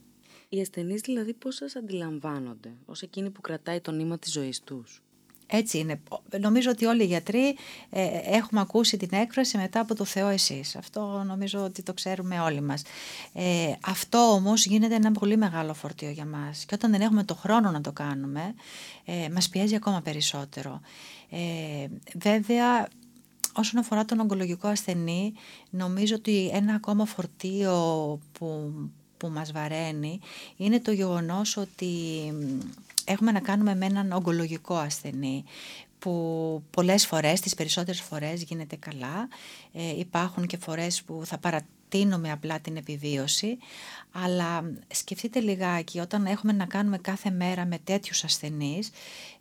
[0.48, 5.02] Οι ασθενείς δηλαδή πώς σας αντιλαμβάνονται ως εκείνοι που κρατάει το νήμα της ζωής τους;
[5.46, 6.00] Έτσι είναι.
[6.40, 7.56] Νομίζω ότι όλοι οι γιατροί
[7.90, 10.76] ε, έχουμε ακούσει την έκφραση μετά από το Θεό εσείς.
[10.76, 12.82] Αυτό νομίζω ότι το ξέρουμε όλοι μας.
[13.32, 16.64] Ε, αυτό όμως γίνεται ένα πολύ μεγάλο φορτίο για μας.
[16.64, 18.54] Και όταν δεν έχουμε το χρόνο να το κάνουμε,
[19.04, 20.80] ε, μας πιέζει ακόμα περισσότερο.
[21.30, 22.88] Ε, βέβαια,
[23.54, 25.32] όσον αφορά τον ογκολογικό ασθενή,
[25.70, 27.74] νομίζω ότι ένα ακόμα φορτίο
[28.32, 28.72] που,
[29.26, 30.20] που μας βαραίνει
[30.56, 31.88] είναι το γεγονός ότι
[33.04, 35.44] έχουμε να κάνουμε με έναν ογκολογικό ασθενή
[35.98, 39.28] που πολλές φορές, τις περισσότερες φορές γίνεται καλά.
[39.72, 43.58] Ε, υπάρχουν και φορές που θα παρατείνουμε απλά την επιβίωση,
[44.12, 48.90] αλλά σκεφτείτε λιγάκι όταν έχουμε να κάνουμε κάθε μέρα με τέτοιους ασθενείς,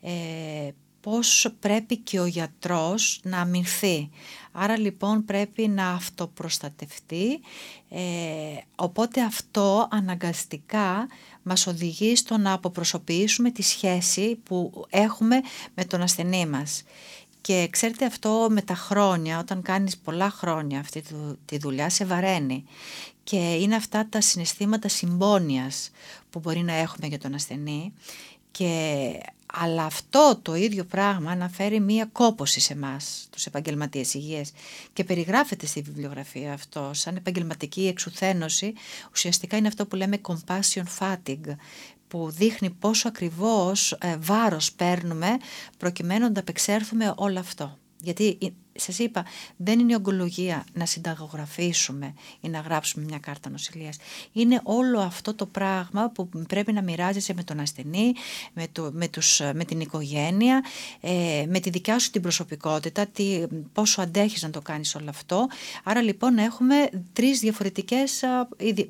[0.02, 0.70] ε,
[1.02, 4.10] πώς πρέπει και ο γιατρός να αμυνθεί.
[4.58, 7.40] Άρα λοιπόν πρέπει να αυτοπροστατευτεί,
[7.90, 8.02] ε,
[8.76, 11.08] οπότε αυτό αναγκαστικά
[11.44, 15.42] μας οδηγεί στο να αποπροσωποιήσουμε τη σχέση που έχουμε
[15.74, 16.84] με τον ασθενή μας.
[17.42, 21.04] Και ξέρετε αυτό με τα χρόνια, όταν κάνεις πολλά χρόνια αυτή
[21.46, 22.64] τη δουλειά, σε βαραίνει.
[23.24, 25.92] Και είναι αυτά τα συναισθήματα συμπόνιας
[26.30, 27.94] που μπορεί να έχουμε για τον ασθενή
[28.52, 29.12] και
[29.54, 34.52] αλλά αυτό το ίδιο πράγμα αναφέρει μία κόποση σε εμάς, τους επαγγελματίες υγείας
[34.94, 38.74] και περιγράφεται στη βιβλιογραφία αυτό σαν επαγγελματική εξουθένωση.
[39.12, 41.56] Ουσιαστικά είναι αυτό που λέμε compassion fatigue
[42.08, 45.38] που δείχνει πόσο ακριβώς ε, βάρος παίρνουμε
[45.78, 47.78] προκειμένου να απεξέρθουμε όλο αυτό.
[48.02, 48.38] Γιατί
[48.78, 49.26] Σας είπα,
[49.58, 53.98] δεν είναι η ογκολογία να συνταγογραφήσουμε ή να γράψουμε μια κάρτα νοσηλείας.
[54.32, 58.14] Είναι όλο αυτό το πράγμα που πρέπει να μοιράζεσαι με τον ασθενή,
[58.54, 60.64] με, το, με, τους, με την οικογένεια,
[61.02, 65.48] ε, με τη δικιά σου την προσωπικότητα, τι, πόσο αντέχεις να το κάνεις όλο αυτό.
[65.84, 68.24] Άρα λοιπόν έχουμε τρεις διαφορετικές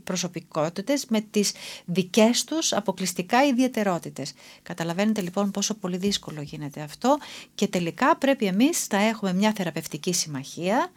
[0.03, 1.51] προσωπικότητες με τις
[1.85, 4.33] δικές τους αποκλειστικά ιδιαιτερότητες.
[4.63, 7.17] Καταλαβαίνετε λοιπόν πόσο πολύ δύσκολο γίνεται αυτό
[7.55, 10.91] και τελικά πρέπει εμείς να έχουμε μια θεραπεία θεραπευτική συμμαχία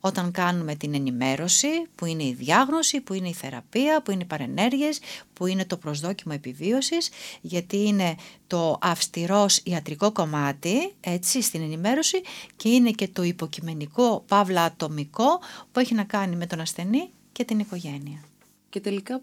[0.00, 4.26] όταν κάνουμε την ενημέρωση που είναι η διάγνωση, που είναι η θεραπεία, που είναι οι
[4.26, 5.00] παρενέργειες,
[5.32, 8.14] που είναι το προσδόκιμο επιβίωσης γιατί είναι
[8.46, 12.22] το αυστηρός ιατρικό κομμάτι έτσι στην ενημέρωση
[12.56, 15.40] και είναι και το υποκειμενικό παύλα ατομικό
[15.72, 18.24] που έχει να κάνει με τον ασθενή και την οικογένεια.
[18.70, 19.20] Και τελικά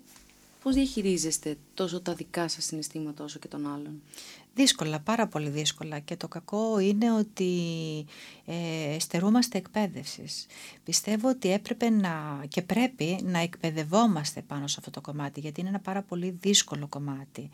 [0.62, 4.02] πώς διαχειρίζεστε τόσο τα δικά σας συναισθήματα όσο και των άλλων;
[4.54, 7.52] Δύσκολα, πάρα πολύ δύσκολα και το κακό είναι ότι
[8.46, 10.46] ε, στερούμαστε εκπαίδευσης.
[10.84, 15.70] Πιστεύω ότι έπρεπε να, και πρέπει να εκπαιδευόμαστε πάνω σε αυτό το κομμάτι γιατί είναι
[15.70, 17.50] ένα πάρα πολύ δύσκολο κομμάτι.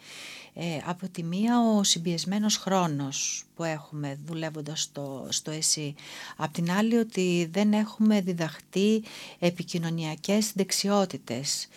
[0.54, 5.96] Ε, από τη μία ο συμπιεσμένος χρόνος που έχουμε δουλεύοντας στο, στο ΕΣΥ.
[6.38, 9.04] Απ' την άλλη ότι δεν έχουμε διδαχτεί
[9.40, 11.68] επικοινωνιακές δεξιότητες.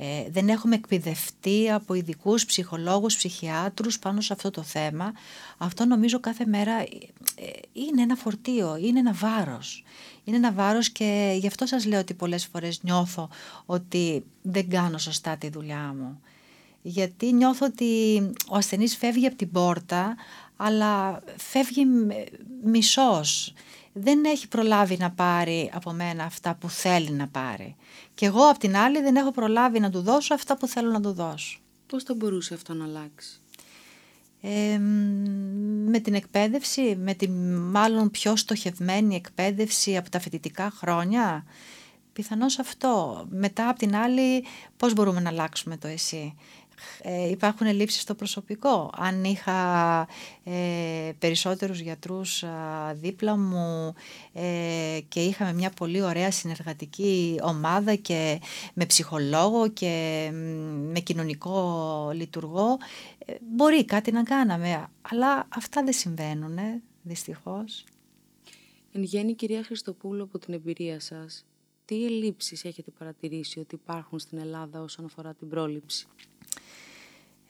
[0.00, 5.12] Ε, δεν έχουμε εκπαιδευτεί από ειδικούς ψυχολόγους, ψυχιάτρους πάνω σε αυτό το θέμα.
[5.58, 6.86] Αυτό νομίζω κάθε μέρα ε,
[7.72, 9.84] είναι ένα φορτίο, είναι ένα βάρος.
[10.24, 13.28] Είναι ένα βάρος και γι' αυτό σας λέω ότι πολλές φορές νιώθω
[13.66, 16.20] ότι δεν κάνω σωστά τη δουλειά μου.
[16.82, 18.16] Γιατί νιώθω ότι
[18.48, 20.16] ο ασθενής φεύγει από την πόρτα,
[20.56, 21.84] αλλά φεύγει
[22.64, 23.52] μισός.
[23.92, 27.76] Δεν έχει προλάβει να πάρει από μένα αυτά που θέλει να πάρει.
[28.14, 31.00] Και εγώ απ' την άλλη δεν έχω προλάβει να του δώσω αυτά που θέλω να
[31.00, 31.58] του δώσω.
[31.86, 33.40] Πώς θα μπορούσε αυτό να αλλάξει;
[34.40, 34.78] Ε,
[35.88, 37.28] με την εκπαίδευση, με τη
[37.70, 41.44] μάλλον πιο στοχευμένη εκπαίδευση από τα φοιτητικά χρόνια.
[42.12, 43.24] Πιθανώς αυτό.
[43.30, 44.44] Μετά από την άλλη
[44.76, 46.34] πώς μπορούμε να αλλάξουμε το εσύ;
[47.02, 48.90] Ε, υπάρχουν ελλείψεις στο προσωπικό.
[48.96, 50.00] Αν είχα
[50.44, 52.44] ε, περισσότερους γιατρούς
[52.92, 53.94] δίπλα μου
[54.32, 58.40] ε, και είχαμε μια πολύ ωραία συνεργατική ομάδα και
[58.74, 60.28] με ψυχολόγο και
[60.92, 62.76] με κοινωνικό λειτουργό,
[63.18, 64.88] ε, μπορεί κάτι να κάναμε.
[65.00, 66.58] Αλλά αυτά δεν συμβαίνουν,
[67.02, 67.84] δυστυχώς.
[68.92, 71.44] Εν γέννη, κυρία Χριστοπούλου, από την εμπειρία σας,
[71.84, 76.06] τι ελλείψεις έχετε παρατηρήσει ότι υπάρχουν στην Ελλάδα όσον αφορά την πρόληψη;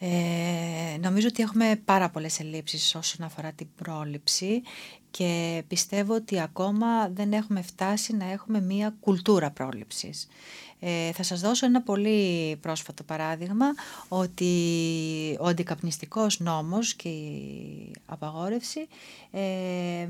[0.01, 4.63] Ε, νομίζω ότι έχουμε πάρα πολλές ελλείψεις όσον αφορά την πρόληψη
[5.11, 10.29] και πιστεύω ότι ακόμα δεν έχουμε φτάσει να έχουμε μία κουλτούρα πρόληψης.
[10.81, 13.67] Ε, θα σας δώσω ένα πολύ πρόσφατο παράδειγμα
[14.09, 14.53] ότι
[15.41, 18.87] ο αντικαπνιστικός νόμος και η απαγόρευση
[19.31, 20.09] ε,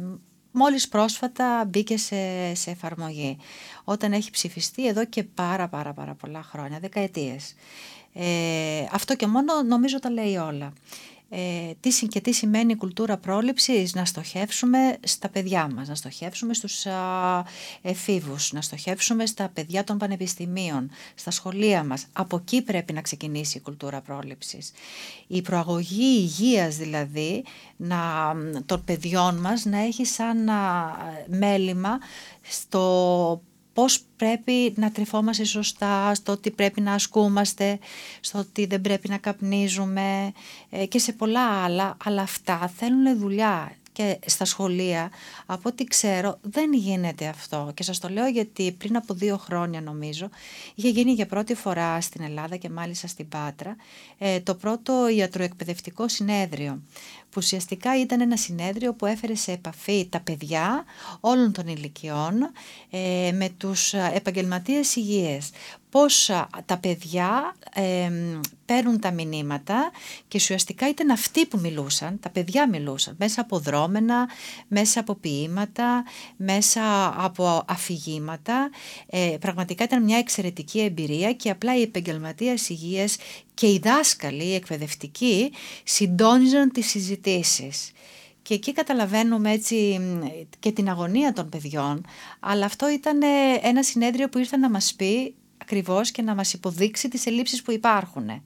[0.52, 3.36] μόλις πρόσφατα μπήκε σε, σε εφαρμογή
[3.84, 7.54] όταν έχει ψηφιστεί εδώ και πάρα πάρα πάρα πολλά χρόνια, δεκαετίες.
[8.12, 10.72] Ε, αυτό και μόνο νομίζω τα λέει όλα.
[11.30, 16.54] Ε, τι, και τι σημαίνει η κουλτούρα πρόληψης, να στοχεύσουμε στα παιδιά μας, να στοχεύσουμε
[16.54, 17.44] στους α,
[17.82, 22.06] εφήβους, να στοχεύσουμε στα παιδιά των πανεπιστημίων, στα σχολεία μας.
[22.12, 24.72] Από εκεί πρέπει να ξεκινήσει η κουλτούρα πρόληψης.
[25.26, 27.44] Η προαγωγή υγείας δηλαδή
[27.76, 28.34] να,
[28.66, 30.50] των παιδιών μας να έχει σαν
[31.26, 31.98] μέλημα
[32.42, 33.42] στο
[33.78, 37.78] πώς πρέπει να τρυφόμαστε σωστά, στο ότι πρέπει να ασκούμαστε,
[38.20, 40.32] στο ότι δεν πρέπει να καπνίζουμε
[40.70, 45.10] ε, και σε πολλά άλλα, αλλά αυτά θέλουν δουλειά και στα σχολεία,
[45.46, 47.72] από ό,τι ξέρω, δεν γίνεται αυτό.
[47.74, 50.28] Και σας το λέω γιατί πριν από δύο χρόνια νομίζω,
[50.74, 53.76] είχε γίνει για πρώτη φορά στην Ελλάδα και μάλιστα στην Πάτρα,
[54.18, 56.82] ε, το πρώτο ιατροεκπαιδευτικό συνέδριο
[57.30, 60.84] που ουσιαστικά ήταν ένα συνέδριο που έφερε σε επαφή τα παιδιά
[61.20, 62.34] όλων των ηλικιών
[62.90, 65.50] ε, με τους επαγγελματίες υγείας.
[65.90, 66.30] Πώς
[66.66, 68.10] τα παιδιά ε,
[68.64, 69.90] παίρνουν τα μηνύματα
[70.28, 74.28] και ουσιαστικά ήταν αυτοί που μιλούσαν, τα παιδιά μιλούσαν, μέσα από δρόμενα,
[74.68, 76.04] μέσα από ποίηματα,
[76.36, 78.70] μέσα από αφηγήματα.
[79.06, 83.16] Ε, πραγματικά ήταν μια εξαιρετική εμπειρία και απλά οι επαγγελματίες υγείας
[83.54, 85.52] και οι δάσκαλοι, οι εκπαιδευτικοί,
[85.84, 87.17] συντόνιζαν τις συζητήσεις.
[88.42, 90.00] Και εκεί καταλαβαίνουμε έτσι
[90.58, 92.04] και την αγωνία των παιδιών,
[92.40, 93.20] αλλά αυτό ήταν
[93.62, 97.72] ένα συνέδριο που ήρθε να μας πει ακριβώς και να μας υποδείξει τις ελλείψεις που
[97.72, 98.42] υπάρχουν.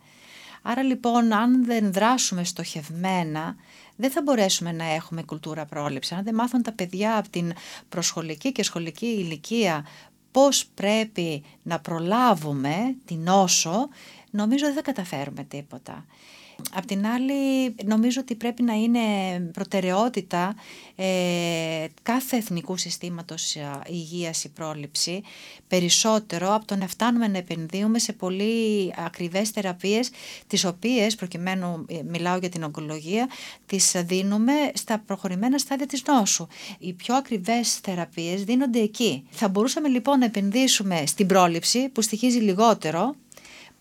[0.63, 3.57] Άρα λοιπόν αν δεν δράσουμε στοχευμένα
[3.97, 6.17] δεν θα μπορέσουμε να έχουμε κουλτούρα πρόληψης.
[6.17, 7.53] Αν δεν μάθουν τα παιδιά από την
[7.89, 9.87] προσχολική και σχολική ηλικία
[10.31, 13.89] πώς πρέπει να προλάβουμε την νόσο,
[14.31, 16.07] νομίζω δεν θα καταφέρουμε τίποτα.
[16.75, 17.35] Απ' την άλλη
[17.85, 19.01] νομίζω ότι πρέπει να είναι
[19.53, 20.55] προτεραιότητα
[20.97, 25.23] ε, κάθε εθνικού συστήματος ε, υγείας η πρόληψη
[25.69, 30.11] περισσότερο από το να φτάνουμε να επενδύουμε σε πολύ ακριβές θεραπείες
[30.47, 33.29] τις οποίες προκειμένου ε, μιλάω για την ογκολογία
[33.67, 36.47] τις δίνουμε στα προχωρημένα στάδια της νόσου.
[36.79, 39.25] Οι πιο ακριβές θεραπείες δίνονται εκεί.
[39.31, 43.15] Θα μπορούσαμε λοιπόν να επενδύσουμε στην πρόληψη που στοιχίζει λιγότερο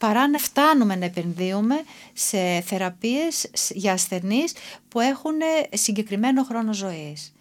[0.01, 1.83] παρά να φτάνουμε να επενδύουμε
[2.13, 4.53] σε θεραπείες για ασθενείς
[4.87, 5.35] που έχουν
[5.73, 7.33] συγκεκριμένο χρόνο ζωής.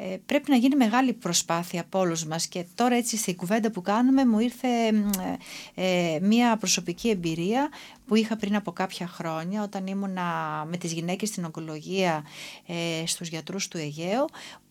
[0.00, 3.82] Ε, πρέπει να γίνει μεγάλη προσπάθεια από όλους μας και τώρα έτσι στην κουβέντα που
[3.82, 4.68] κάνουμε μου ήρθε
[5.74, 7.68] ε, μία προσωπική εμπειρία
[8.06, 10.24] που είχα πριν από κάποια χρόνια όταν ήμουνα
[10.70, 12.24] με τις γυναίκες στην ογκολογία
[12.66, 14.24] ε, στους γιατρούς του Αιγαίου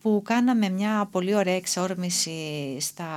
[0.07, 3.09] που κάναμε μια πολύ ωραία εξόρμηση στα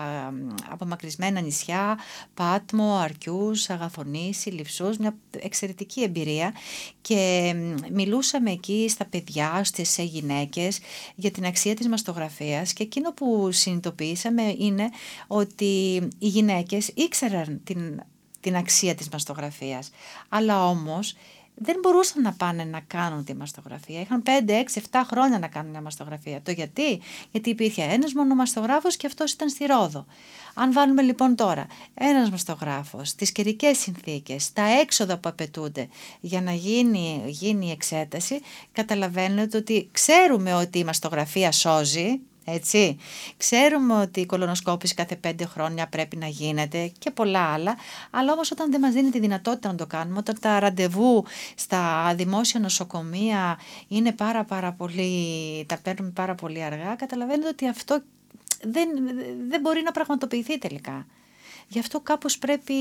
[0.71, 1.99] απομακρυσμένα νησιά,
[2.35, 6.55] Πάτμο, Αρκιούς, Αγαθονήσι, Λιψούς, μια εξαιρετική εμπειρία
[7.01, 7.55] και
[7.93, 10.81] μιλούσαμε εκεί στα παιδιά, στις γυναίκες
[11.15, 14.89] για την αξία της μαστογραφίας και εκείνο που συνειδητοποιήσαμε είναι
[15.27, 18.01] ότι οι γυναίκες ήξεραν την
[18.41, 19.91] την αξία της μαστογραφίας.
[20.29, 21.15] Αλλά όμως
[21.63, 24.01] δεν μπορούσαν να πάνε να κάνουν τη μαστογραφία.
[24.01, 26.41] Είχαν 5, 6, 7 χρόνια να κάνουν μια μαστογραφία.
[26.43, 30.07] Το γιατί, γιατί υπήρχε ένας μόνο μαστογράφος και αυτός ήταν στη Ρόδο.
[30.55, 35.89] Αν βάλουμε λοιπόν τώρα ένας μαστογράφος, τις καιρικές συνθήκες, τα έξοδα που απαιτούνται
[36.21, 38.41] για να γίνει, γίνει η εξέταση,
[38.73, 42.21] καταλαβαίνετε ότι ξέρουμε ότι η μαστογραφία σώζει,
[42.55, 42.97] Έτσι.
[43.37, 47.77] Ξέρουμε ότι η κολονοσκόπηση κάθε πέντε χρόνια πρέπει να γίνεται και πολλά άλλα,
[48.11, 52.13] αλλά όμως όταν δεν μας δίνει τη δυνατότητα να το κάνουμε, όταν τα ραντεβού στα
[52.17, 53.59] δημόσια νοσοκομεία
[53.89, 58.03] είναι πάρα πάρα πολύ, τα παίρνουμε πάρα πολύ αργά, καταλαβαίνετε ότι αυτό
[58.63, 58.89] δεν,
[59.49, 61.07] δεν μπορεί να πραγματοποιηθεί τελικά.
[61.73, 62.75] Γι' αυτό κάπως πρέπει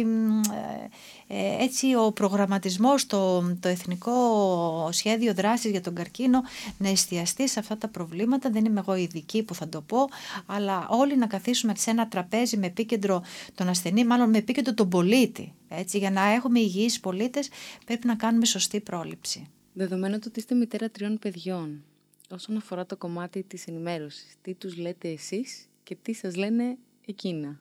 [0.00, 0.86] ε,
[1.26, 6.42] ε, έτσι ο προγραμματισμός, το, το εθνικό σχέδιο δράσης για τον καρκίνο
[6.78, 8.50] να εστιαστεί σε αυτά τα προβλήματα.
[8.50, 10.08] Δεν είμαι εγώ ειδική που θα το πω,
[10.46, 13.22] αλλά όλοι να καθίσουμε σε ένα τραπέζι με επίκεντρο
[13.54, 15.54] τον ασθενή, μάλλον με επίκεντρο τον πολίτη.
[15.68, 17.48] Έτσι, για να έχουμε υγιείς πολίτες
[17.84, 19.46] πρέπει να κάνουμε σωστή πρόληψη.
[19.72, 21.82] Δεδομένου ότι είστε μητέρα τριών παιδιών,
[22.30, 26.76] όσον αφορά το κομμάτι της ενημέρωσης, τι τους λέτε εσείς και τι σας λένε
[27.06, 27.60] εκείνα;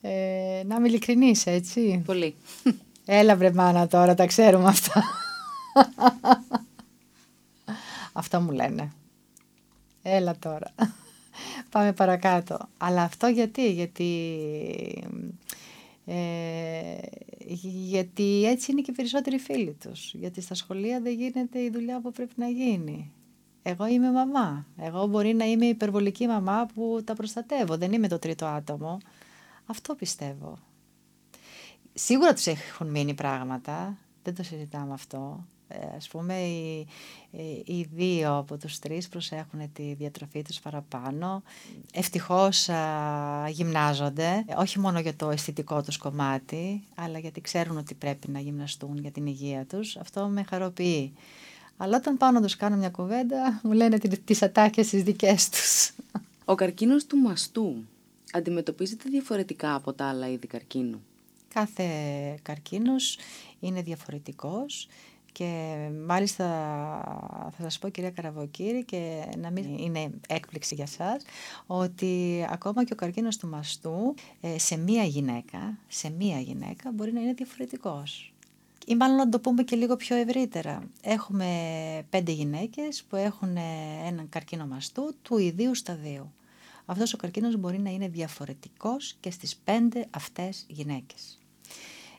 [0.00, 2.02] Ε, να είμαι ειλικρινής, έτσι.
[2.06, 2.34] Πολύ.
[3.04, 5.04] Έλα βρε μάνα τώρα, τα ξέρουμε αυτά.
[8.12, 8.92] αυτό μου λένε.
[10.02, 10.74] Έλα τώρα.
[11.70, 12.68] Πάμε παρακάτω.
[12.76, 14.08] Αλλά αυτό γιατί, γιατί...
[16.04, 16.98] Ε,
[17.88, 20.14] γιατί έτσι είναι και οι περισσότεροι φίλοι τους.
[20.14, 23.12] Γιατί στα σχολεία δεν γίνεται η δουλειά που πρέπει να γίνει.
[23.68, 24.66] Εγώ είμαι μαμά.
[24.76, 27.76] Εγώ μπορεί να είμαι υπερβολική μαμά που τα προστατεύω.
[27.76, 28.98] Δεν είμαι το τρίτο άτομο.
[29.66, 30.58] Αυτό πιστεύω.
[31.94, 33.96] Σίγουρα τους έχουν μείνει πράγματα.
[34.22, 35.46] Δεν το συζητάμε αυτό.
[35.68, 36.86] Ε, ας πούμε οι,
[37.64, 41.42] οι, δύο από τους τρεις προσέχουν τη διατροφή τους παραπάνω.
[41.92, 42.68] Ευτυχώς
[43.48, 48.98] γυμνάζονται, όχι μόνο για το αισθητικό τους κομμάτι, αλλά γιατί ξέρουν ότι πρέπει να γυμναστούν
[48.98, 49.96] για την υγεία τους.
[49.96, 51.12] Αυτό με χαροποιεί.
[51.76, 55.92] Αλλά όταν πάω να τους κάνω μια κουβέντα, μου λένε τις ατάκες τις δικές τους.
[56.44, 57.84] Ο καρκίνος του μαστού
[58.32, 61.02] αντιμετωπίζεται διαφορετικά από τα άλλα είδη καρκίνου.
[61.54, 61.84] Κάθε
[62.42, 63.18] καρκίνος
[63.60, 64.88] είναι διαφορετικός
[65.36, 66.46] και μάλιστα
[67.56, 71.22] θα σας πω κυρία Καραβοκύρη και να μην είναι έκπληξη για σας
[71.66, 77.12] ότι ακόμα και ο καρκίνος του μαστού ε, σε μία γυναίκα, σε μία γυναίκα μπορεί
[77.12, 78.32] να είναι διαφορετικός.
[78.88, 80.90] Ή μάλλον να το πούμε και λίγο πιο ευρύτερα.
[81.02, 81.46] Έχουμε
[82.10, 83.56] πέντε γυναίκες που έχουν
[84.06, 86.32] έναν καρκίνο μαστού του ιδίου σταδίου.
[86.86, 91.38] Αυτός ο καρκίνος μπορεί να είναι διαφορετικός και στις πέντε αυτές γυναίκες.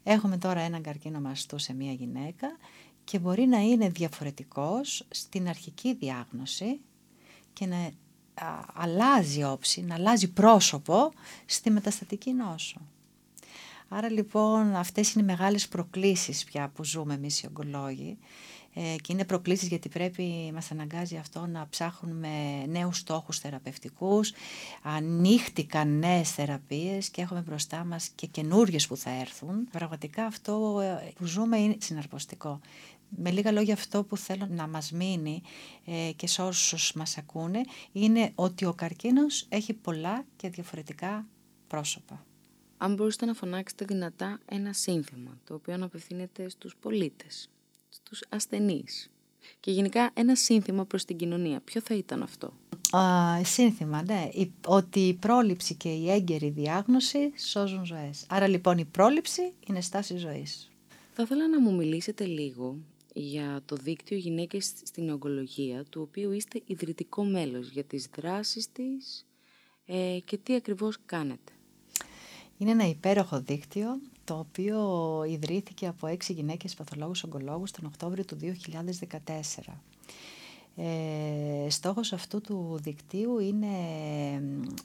[0.04, 2.58] Έχουμε τώρα έναν καρκίνο μαστού σε μία γυναίκα
[3.04, 6.80] και μπορεί να είναι διαφορετικός στην αρχική διάγνωση
[7.54, 7.92] και να
[8.74, 11.12] αλλάζει όψη, να αλλάζει πρόσωπο
[11.46, 12.82] στη μεταστατική νόσο.
[13.90, 18.18] Άρα λοιπόν αυτές είναι οι μεγάλες προκλήσεις πια που ζούμε εμείς οι ογκολόγοι
[18.80, 24.32] ε, και είναι προκλήσεις γιατί πρέπει, μας αναγκάζει αυτό να ψάχνουμε νέους στόχους θεραπευτικούς,
[24.82, 29.68] ανοίχτηκαν νέες θεραπείες και έχουμε μπροστά μας και καινούριες που θα έρθουν.
[29.72, 32.60] Πραγματικά αυτό ε, που ζούμε είναι συναρπωστικό.
[33.10, 35.42] Με λίγα λόγια αυτό που θέλω να μας μείνει
[35.86, 41.28] ε, και σε όσους μας ακούνε είναι ότι ο καρκίνος έχει πολλά και διαφορετικά
[41.68, 42.26] πρόσωπα.
[42.78, 47.50] Αν μπορούσατε να φωνάξετε δυνατά ένα σύνθημα το οποίο απευθύνεται στους πολίτες
[47.90, 49.10] στους ασθενείς
[49.60, 51.60] και γενικά ένα σύνθημα προς την κοινωνία.
[51.60, 52.54] Ποιο θα ήταν αυτό;
[52.92, 54.30] Α, σύνθημα, ναι.
[54.66, 58.26] ότι η πρόληψη και η έγκαιρη διάγνωση σώζουν ζωές.
[58.30, 60.72] Άρα λοιπόν η πρόληψη είναι στάση ζωής.
[61.14, 62.78] Θα ήθελα να μου μιλήσετε λίγο
[63.14, 69.26] για το δίκτυο Γυναίκες στην Ογκολογία, του οποίου είστε ιδρυτικό μέλος για τις δράσεις της
[69.86, 71.52] ε, και τι ακριβώς κάνετε.
[72.58, 74.80] Είναι ένα υπέροχο δίκτυο το οποίο
[75.30, 79.74] ιδρύθηκε από έξι γυναίκες παθολόγους ογκολόγους τον Οκτώβριο του 2014.
[80.80, 83.68] Ε, στόχος αυτού του δικτύου είναι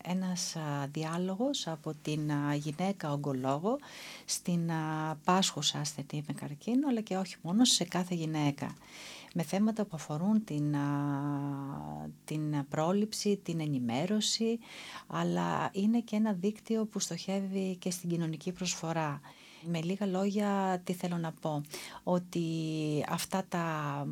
[0.05, 0.57] ένας
[0.93, 3.79] διάλογος από την γυναίκα ογκολόγο
[4.25, 4.71] στην
[5.25, 8.75] πάσχουσα ασθενή με καρκίνο αλλά και όχι μόνο σε κάθε γυναίκα
[9.35, 10.77] με θέματα που αφορούν την,
[12.25, 14.59] την πρόληψη, την ενημέρωση,
[15.07, 19.21] αλλά είναι και ένα δίκτυο που στοχεύει και στην κοινωνική προσφορά.
[19.67, 21.63] Με λίγα λόγια τι θέλω να πω,
[22.03, 22.45] ότι
[23.09, 24.07] αυτά τα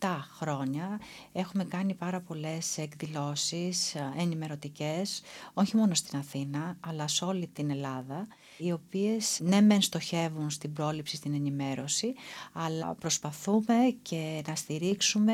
[0.00, 0.06] 7
[0.38, 1.00] χρόνια
[1.32, 5.22] έχουμε κάνει πάρα πολλές εκδηλώσεις ενημερωτικές,
[5.54, 8.26] όχι μόνο στην Αθήνα, αλλά σε όλη την Ελλάδα
[8.58, 12.14] οι οποίες ναι μεν στοχεύουν στην πρόληψη, στην ενημέρωση,
[12.52, 15.32] αλλά προσπαθούμε και να στηρίξουμε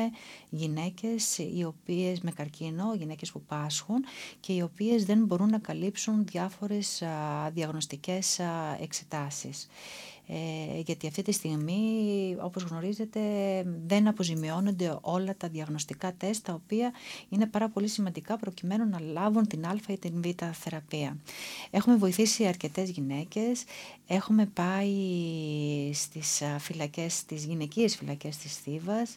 [0.49, 4.03] γυναίκες οι οποίες με καρκίνο, γυναίκες που πάσχουν
[4.39, 7.03] και οι οποίες δεν μπορούν να καλύψουν διάφορες
[7.53, 8.39] διαγνωστικές
[8.79, 9.67] εξετάσεις.
[10.27, 11.81] Ε, γιατί αυτή τη στιγμή,
[12.41, 13.19] όπως γνωρίζετε,
[13.85, 16.91] δεν αποζημιώνονται όλα τα διαγνωστικά τεστ, τα οποία
[17.29, 21.17] είναι πάρα πολύ σημαντικά προκειμένου να λάβουν την α ή την β θεραπεία.
[21.71, 23.63] Έχουμε βοηθήσει αρκετές γυναίκες,
[24.07, 24.93] έχουμε πάει
[25.93, 29.15] στις φυλακές, στις γυναικείες φυλακές της Θήβας,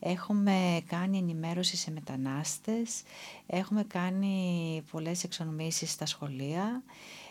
[0.00, 3.02] έχουμε κάνει ενημέρωση σε μετανάστες,
[3.46, 6.82] έχουμε κάνει πολλές εξονομήσεις στα σχολεία,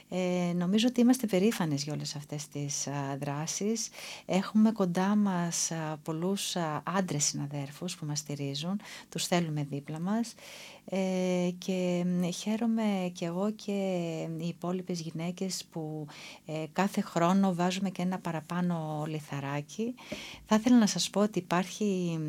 [0.09, 3.89] ε, νομίζω ότι είμαστε περήφανες για όλες αυτές τις α, δράσεις.
[4.25, 8.79] Έχουμε κοντά μας α, πολλούς α, άντρες συναδέρφους που μας στηρίζουν,
[9.09, 10.33] τους θέλουμε δίπλα μας
[10.89, 13.71] ε, και χαίρομαι και εγώ και
[14.39, 16.07] οι υπόλοιπες γυναίκες που
[16.45, 19.95] ε, κάθε χρόνο βάζουμε και ένα παραπάνω λιθαράκι.
[20.45, 22.19] Θα ήθελα να σας πω ότι υπάρχει,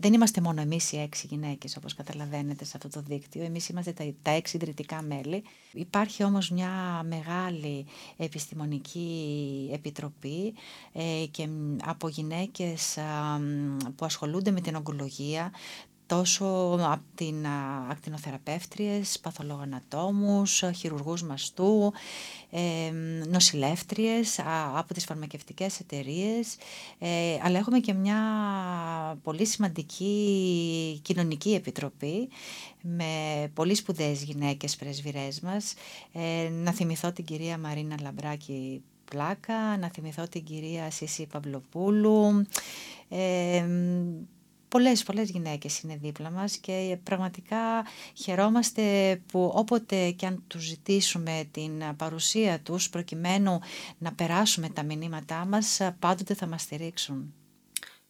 [0.00, 3.92] δεν είμαστε μόνο εμείς οι έξι γυναίκες όπως καταλαβαίνετε σε αυτό το δίκτυο, εμείς είμαστε
[3.92, 5.42] τα, τα έξι ιδρυτικά μέλη.
[5.72, 10.54] Υπάρχει όμως μια μεγάλη επιστημονική επιτροπή
[10.92, 11.48] ε, και
[11.84, 12.98] από γυναίκες
[13.96, 15.52] που ασχολούνται με την ογκολογία,
[16.06, 17.46] τόσο από την
[17.90, 21.92] ακτινοθεραπεύτριες, παθολογανατόμους, χειρουργούς μαστού,
[22.50, 22.90] ε,
[23.28, 24.40] νοσηλεύτριες
[24.74, 26.56] από τις φαρμακευτικές εταιρείες,
[26.98, 28.18] ε, αλλά έχουμε και μια
[29.22, 32.28] πολύ σημαντική κοινωνική επιτροπή
[32.82, 33.04] με
[33.54, 35.74] πολύ σπουδαίες γυναίκες πρεσβυρές μας.
[36.12, 42.46] Ε, να θυμηθώ την κυρία Μαρίνα Λαμπράκη Πλάκα, να θυμηθώ την κυρία Σίση Παυλοπούλου,
[43.08, 43.66] ε,
[44.72, 47.58] πολλές, πολλές γυναίκες είναι δίπλα μας και πραγματικά
[48.14, 48.82] χαιρόμαστε
[49.26, 53.58] που όποτε και αν τους ζητήσουμε την παρουσία τους προκειμένου
[53.98, 57.34] να περάσουμε τα μηνύματά μας, πάντοτε θα μας στηρίξουν.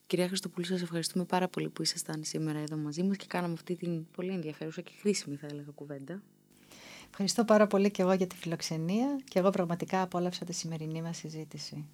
[0.07, 3.77] Κυρία Χριστοπούλου, σας ευχαριστούμε πάρα πολύ που ήσασταν σήμερα εδώ μαζί μας και κάναμε αυτή
[3.77, 6.23] την πολύ ενδιαφέρουσα και χρήσιμη θα έλεγα κουβέντα.
[7.11, 11.17] Ευχαριστώ πάρα πολύ και εγώ για τη φιλοξενία και εγώ πραγματικά απόλαυσα τη σημερινή μας
[11.17, 11.87] συζήτηση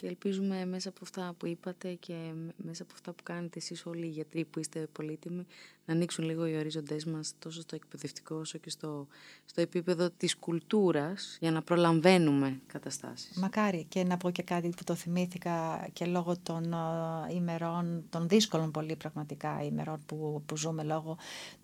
[0.00, 4.06] και ελπίζουμε μέσα από αυτά που είπατε και μέσα από αυτά που κάνετε εσείς όλοι
[4.06, 5.46] οι γιατροί που είστε πολύτιμοι
[5.84, 9.06] να ανοίξουν λίγο οι ορίζοντές μας τόσο στο εκπαιδευτικό όσο και στο,
[9.44, 13.36] στο επίπεδο της κουλτούρας για να προλαμβαίνουμε καταστάσεις.
[13.36, 18.28] Μακάρι και να πω και κάτι που το θυμήθηκα και λόγω των uh, ημερών, των
[18.28, 21.16] δύσκολων πολύ πραγματικά ημερών που, που ζούμε λόγω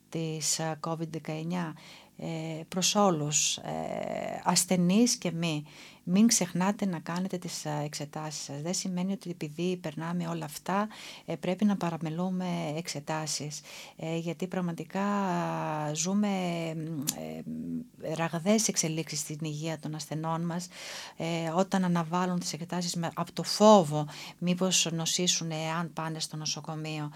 [0.09, 1.73] της uh, COVID-19
[2.19, 5.65] ε, προς όλους, ε, ασθενείς και μη.
[6.09, 8.63] Μην ξεχνάτε να κάνετε τις εξετάσεις σας.
[8.63, 10.89] Δεν σημαίνει ότι επειδή περνάμε όλα αυτά
[11.25, 12.47] ε, πρέπει να παραμελούμε
[12.77, 13.61] εξετάσεις.
[13.97, 15.03] Ε, γιατί πραγματικά
[15.95, 16.29] ζούμε
[18.01, 20.69] ε, ραγδαίες εξελίξεις στην υγεία των ασθενών μας
[21.57, 24.07] όταν αναβάλουν τις εξετάσεις από το φόβο
[24.39, 27.11] μήπως νοσήσουν εάν πάνε στο νοσοκομείο.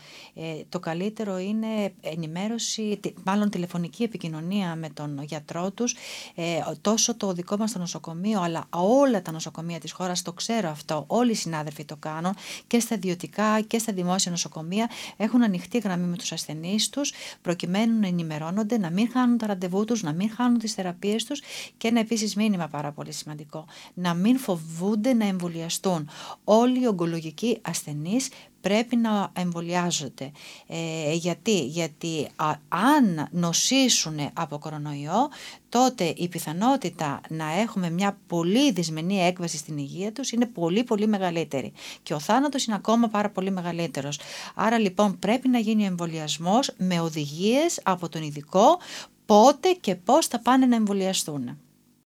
[0.68, 5.94] Το καλύτερο είναι ενημέρωση, μάλλον τηλεφωνική επικοινωνία με τον γιατρό τους,
[6.80, 11.04] τόσο το δικό μας το νοσοκομείο αλλά όλα τα νοσοκομεία της χώρας, το ξέρω αυτό,
[11.06, 12.34] όλοι οι συνάδελφοι το κάνουν
[12.66, 17.12] και στα ιδιωτικά και στα δημόσια νοσοκομεία έχουν ανοιχτή γραμμή με τους ασθενείς τους
[17.42, 21.40] προκειμένου να ενημερώνονται, να μην χάνουν τα ραντεβού τους, να μην χάνουν τις θεραπείες τους
[21.76, 26.08] και ένα επίσης μήνυμα πάρα πολύ σημαντικό, να μην φοβούνται να εμβολιαστούν.
[26.44, 28.28] Όλοι οι ογκολογικοί ασθενείς
[28.60, 30.32] πρέπει να εμβολιάζονται.
[30.66, 32.28] Ε, γιατί; Γιατί
[32.68, 35.28] αν νοσήσουν από κορονοϊό,
[35.68, 41.06] τότε η πιθανότητα να έχουμε μια πολύ δυσμενή έκβαση στην υγεία τους είναι πολύ πολύ
[41.06, 41.72] μεγαλύτερη.
[42.02, 44.20] Και ο θάνατος είναι ακόμα πάρα πολύ μεγαλύτερος.
[44.54, 48.78] Άρα λοιπόν πρέπει να γίνει ο εμβολιασμός με οδηγίες από τον ειδικό
[49.26, 51.58] πότε και πώς θα πάνε να εμβολιαστούν.